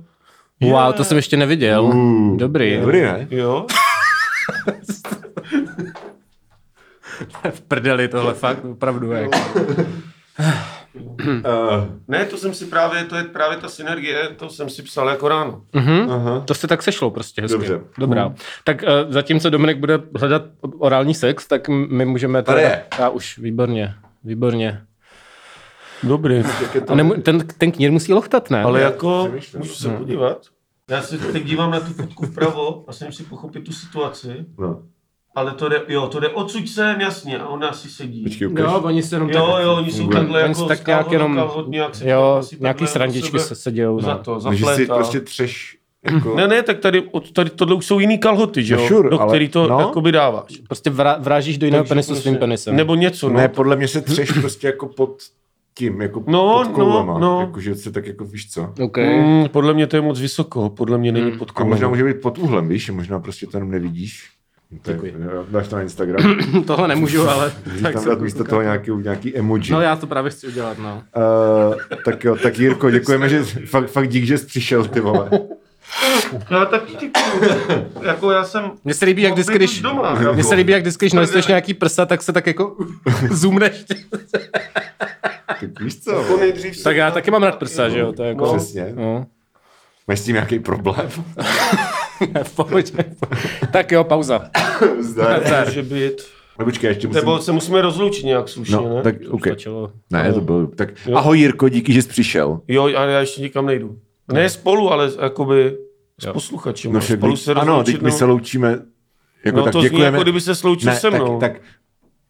Wow, 0.61 0.93
to 0.93 1.03
jsem 1.03 1.17
ještě 1.17 1.37
neviděl. 1.37 1.83
Uh, 1.83 2.37
Dobrý. 2.37 2.77
Dobrý, 2.79 3.01
ne? 3.01 3.27
Jo? 3.31 3.65
v 7.49 7.61
prdeli 7.61 8.07
tohle 8.07 8.33
fakt, 8.33 8.65
opravdu. 8.65 9.11
Jak. 9.11 9.29
Uh, 11.27 11.41
Ne, 12.07 12.25
to 12.25 12.37
jsem 12.37 12.53
si 12.53 12.65
právě, 12.65 13.03
to 13.03 13.15
je 13.15 13.23
právě 13.23 13.57
ta 13.57 13.69
synergie, 13.69 14.27
to 14.35 14.49
jsem 14.49 14.69
si 14.69 14.81
psal 14.83 15.09
jako 15.09 15.27
ráno. 15.27 15.61
Mhm. 15.73 16.09
aha. 16.11 16.39
To 16.39 16.53
se 16.53 16.67
tak 16.67 16.83
sešlo 16.83 17.11
prostě 17.11 17.41
hezky. 17.41 17.57
Dobře. 17.57 17.79
Dobrá. 17.97 18.33
Tak 18.63 18.81
uh, 18.83 19.11
zatímco 19.11 19.49
Dominik 19.49 19.77
bude 19.77 19.99
hledat 20.19 20.41
orální 20.77 21.13
sex, 21.13 21.47
tak 21.47 21.67
my 21.69 22.05
můžeme... 22.05 22.43
Tady 22.43 22.61
je. 22.61 22.83
Já 22.99 23.09
už, 23.09 23.37
výborně. 23.37 23.95
Výborně. 24.23 24.81
Dobrý. 26.03 26.43
A 26.87 26.95
nemu, 26.95 27.13
ten, 27.13 27.47
ten 27.57 27.71
knír 27.71 27.91
musí 27.91 28.13
lochtat, 28.13 28.49
ne? 28.49 28.63
Ale 28.63 28.81
jako, 28.81 29.23
přemýšlím. 29.25 29.59
můžu 29.59 29.73
se 29.73 29.89
podívat? 29.89 30.45
Já 30.89 31.01
se 31.01 31.17
teď 31.17 31.43
dívám 31.43 31.71
na 31.71 31.79
tu 31.79 31.93
fotku 31.93 32.25
vpravo 32.25 32.83
a 32.87 32.93
jsem 32.93 33.11
si 33.11 33.23
pochopit 33.23 33.63
tu 33.63 33.71
situaci, 33.71 34.45
No. 34.57 34.83
Ale 35.35 35.51
to 35.51 35.69
jde, 35.69 35.81
jo, 35.87 36.07
to 36.07 36.19
jde 36.19 36.29
odsud 36.29 36.69
sem, 36.69 37.01
jasně, 37.01 37.37
a 37.39 37.47
on 37.47 37.63
asi 37.63 37.89
sedí. 37.89 38.23
Počkej, 38.23 38.47
ukaž. 38.47 38.65
Jo, 38.65 38.81
oni 38.83 39.03
se 39.03 39.15
jenom 39.15 39.29
Jo, 39.29 39.51
tak... 39.55 39.63
jo, 39.63 39.75
oni 39.75 39.91
jsou 39.91 39.97
funguje. 39.97 40.19
takhle 40.19 40.39
Oni 40.43 40.49
jako 40.49 40.61
se 40.61 40.67
tak 40.67 40.87
nějak 40.87 41.11
jenom- 41.11 41.51
nějak 41.67 41.95
se 41.95 42.09
Jo, 42.09 42.41
nějaký 42.59 42.87
srandičky 42.87 43.39
se 43.39 43.55
sedějou. 43.55 44.01
Za 44.01 44.13
No. 44.13 44.19
to, 44.19 44.39
za 44.39 44.49
No, 44.49 44.55
že 44.55 44.65
si 44.65 44.85
prostě 44.85 45.19
třeš 45.19 45.77
jako... 46.13 46.35
Ne, 46.35 46.47
ne, 46.47 46.63
tak 46.63 46.79
tady, 46.79 47.01
od, 47.11 47.31
tady 47.31 47.49
tohle 47.49 47.75
už 47.75 47.85
jsou 47.85 47.99
jiný 47.99 48.17
kalhoty, 48.17 48.63
že 48.63 48.75
No 48.75 48.81
jo? 48.81 48.87
sure, 48.87 49.09
do 49.09 49.21
ale- 49.21 49.31
který 49.31 49.49
to 49.49 49.67
no. 49.67 49.79
jakoby 49.79 50.11
dáváš. 50.11 50.57
Prostě 50.67 50.89
vrá, 50.89 51.17
vrážíš 51.19 51.57
do 51.57 51.65
jiného 51.65 51.83
Takže 51.83 51.89
penisu 51.89 52.07
prostě- 52.07 52.21
svým 52.29 52.35
penisem. 52.37 52.75
Nebo 52.75 52.95
něco, 52.95 53.29
no. 53.29 53.35
Ne, 53.35 53.47
podle 53.49 53.75
mě 53.75 53.87
se 53.87 54.01
třeš 54.01 54.31
prostě 54.31 54.67
jako 54.67 54.87
pod 54.87 55.17
tím, 55.77 56.01
jako 56.01 56.23
No, 56.27 56.63
pod 56.63 56.67
koulama. 56.73 57.13
no, 57.13 57.19
no. 57.19 57.41
Jako, 57.41 57.59
že 57.59 57.75
se 57.75 57.91
tak 57.91 58.07
jako, 58.07 58.25
víš 58.25 58.51
co. 58.51 58.73
OK. 58.81 58.97
Mm, 58.97 59.45
podle 59.51 59.73
mě 59.73 59.87
to 59.87 59.95
je 59.95 60.01
moc 60.01 60.19
vysoko, 60.19 60.69
podle 60.69 60.97
mě 60.97 61.11
není 61.11 61.31
pod 61.31 61.51
A 61.55 61.63
možná 61.63 61.87
může 61.87 62.03
být 62.03 62.21
pod 62.21 62.37
úhlem, 62.37 62.67
víš, 62.67 62.89
možná 62.89 63.19
prostě 63.19 63.47
to 63.47 63.57
jenom 63.57 63.71
nevidíš. 63.71 64.29
Je- 64.71 64.79
Děkuji. 64.83 65.15
Dáš 65.49 65.67
to 65.67 65.75
na 65.75 65.81
Instagram. 65.81 66.35
Tohle 66.67 66.87
nemůžu, 66.87 67.29
ale... 67.29 67.53
Tak 67.81 67.93
tam 67.93 68.05
dát 68.05 68.21
místo 68.21 68.43
toho 68.43 68.61
nějaký, 68.61 68.91
nějaký 68.91 69.37
emoji. 69.37 69.71
No 69.71 69.81
já 69.81 69.95
to 69.95 70.07
právě 70.07 70.31
chci 70.31 70.47
udělat, 70.47 70.77
no. 70.77 71.03
Uh, 71.69 71.75
tak 72.05 72.23
jo, 72.23 72.35
tak 72.35 72.59
Jirko, 72.59 72.91
děkujeme, 72.91 73.29
že 73.29 73.43
fakt, 73.43 73.87
fakt 73.87 74.07
dík, 74.09 74.23
že 74.25 74.37
jsi 74.37 74.45
přišel, 74.45 74.85
ty 74.85 74.99
vole. 74.99 75.29
Já 76.51 76.65
tak 76.71 76.83
ty 76.99 77.11
jako 78.01 78.31
já 78.31 78.43
jsem... 78.43 78.71
Mně 78.83 78.93
se 78.93 79.05
líbí, 79.05 79.21
jak 79.21 79.33
vždycky, 79.33 79.55
když, 79.55 79.81
Doma, 79.81 80.17
jako. 80.19 80.33
mně 80.33 80.43
se 80.43 80.55
líbí, 80.55 80.71
jak 80.71 80.81
vždycky, 80.81 81.05
když 81.05 81.13
nalistuješ 81.13 81.47
nějaký 81.47 81.73
prsa, 81.73 82.05
tak 82.05 82.21
se 82.21 82.33
tak 82.33 82.47
jako 82.47 82.75
zoomneš. 83.31 83.85
Tak 85.47 85.79
víš 85.81 85.99
co? 86.03 86.11
Jako 86.11 86.39
tak 86.83 86.95
já 86.95 87.11
taky 87.11 87.31
mám 87.31 87.43
rád 87.43 87.55
prsa, 87.59 87.89
že 87.89 87.99
jo? 87.99 88.13
To 88.13 88.23
je 88.23 88.29
jako... 88.29 88.45
No. 88.45 88.57
Přesně. 88.57 88.93
No. 88.95 89.25
Máš 90.07 90.19
s 90.19 90.23
tím 90.25 90.33
nějaký 90.33 90.59
problém? 90.59 91.09
v 92.43 92.55
pohodě. 92.55 92.91
tak 93.71 93.91
jo, 93.91 94.03
pauza. 94.03 94.49
Zdar. 94.99 95.65
Může 95.65 95.83
být... 95.83 96.13
No 96.59 96.65
počkej, 96.65 96.87
ještě 96.87 97.07
musím... 97.07 97.19
Nebo 97.21 97.39
se 97.41 97.51
musíme 97.51 97.81
rozloučit 97.81 98.25
nějak 98.25 98.49
slušně, 98.49 98.75
No, 98.75 98.95
ne? 98.95 99.01
tak 99.01 99.15
OK. 99.29 99.47
Stačilo. 99.47 99.91
Ne, 100.11 100.33
to 100.33 100.41
bylo... 100.41 100.67
Tak 100.67 100.89
ahoj 101.13 101.39
Jirko, 101.39 101.69
díky, 101.69 101.93
že 101.93 102.01
jsi 102.01 102.07
přišel. 102.09 102.61
Jo, 102.67 102.83
ale 102.97 103.11
já 103.11 103.19
ještě 103.19 103.41
nikam 103.41 103.65
nejdu. 103.65 103.97
Ne 104.33 104.49
spolu, 104.49 104.91
ale 104.91 105.11
jakoby 105.21 105.77
s 106.21 106.25
Jo. 106.25 106.33
posluchačem. 106.33 106.93
No 106.93 106.99
však, 106.99 107.19
spolu 107.19 107.35
se 107.37 107.53
ano, 107.53 107.83
teď 107.83 108.01
my 108.01 108.09
no. 108.09 108.17
se 108.17 108.25
loučíme. 108.25 108.79
Jako 109.45 109.57
No 109.57 109.63
tak 109.63 109.73
to 109.73 109.79
zní, 109.79 109.89
děkujeme. 109.89 110.17
jako 110.17 110.23
kdyby 110.23 110.41
se 110.41 110.55
sloučil 110.55 110.91
ne, 110.91 110.99
se 110.99 111.09
mnou. 111.09 111.39
Tak, 111.39 111.53
tak 111.53 111.61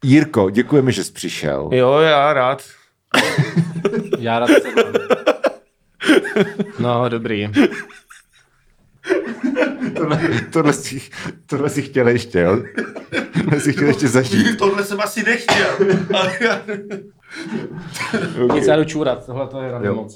Jirko, 0.04 0.50
děkujeme, 0.50 0.92
že 0.92 1.04
jsi 1.04 1.12
přišel. 1.12 1.70
Jo, 1.74 1.98
já 2.00 2.34
rád. 2.34 2.64
Já 4.20 4.40
rád 4.40 4.48
se 4.48 4.62
No, 6.80 7.10
dobrý. 7.10 7.48
Tohle, 9.98 10.20
tohle, 10.52 10.74
si, 10.74 11.02
tohle 11.46 11.70
si 11.70 11.82
chtěl 11.82 12.08
ještě, 12.08 12.40
jo? 12.40 12.64
Tohle 13.44 13.60
si 13.60 13.74
chtěl 13.74 13.88
ještě 13.88 14.08
zažít. 14.08 14.58
Tohle 14.58 14.84
jsem 14.84 15.02
asi 15.02 15.24
nechtěl. 15.24 15.68
Ale. 16.14 16.62
Nic, 18.54 18.68
já 18.68 18.76
jdu 18.78 18.84
čůrat, 18.84 19.26
tohle 19.26 19.48
to 19.48 19.62
je 19.62 19.72
Jo. 19.84 19.96
moc. 19.96 20.14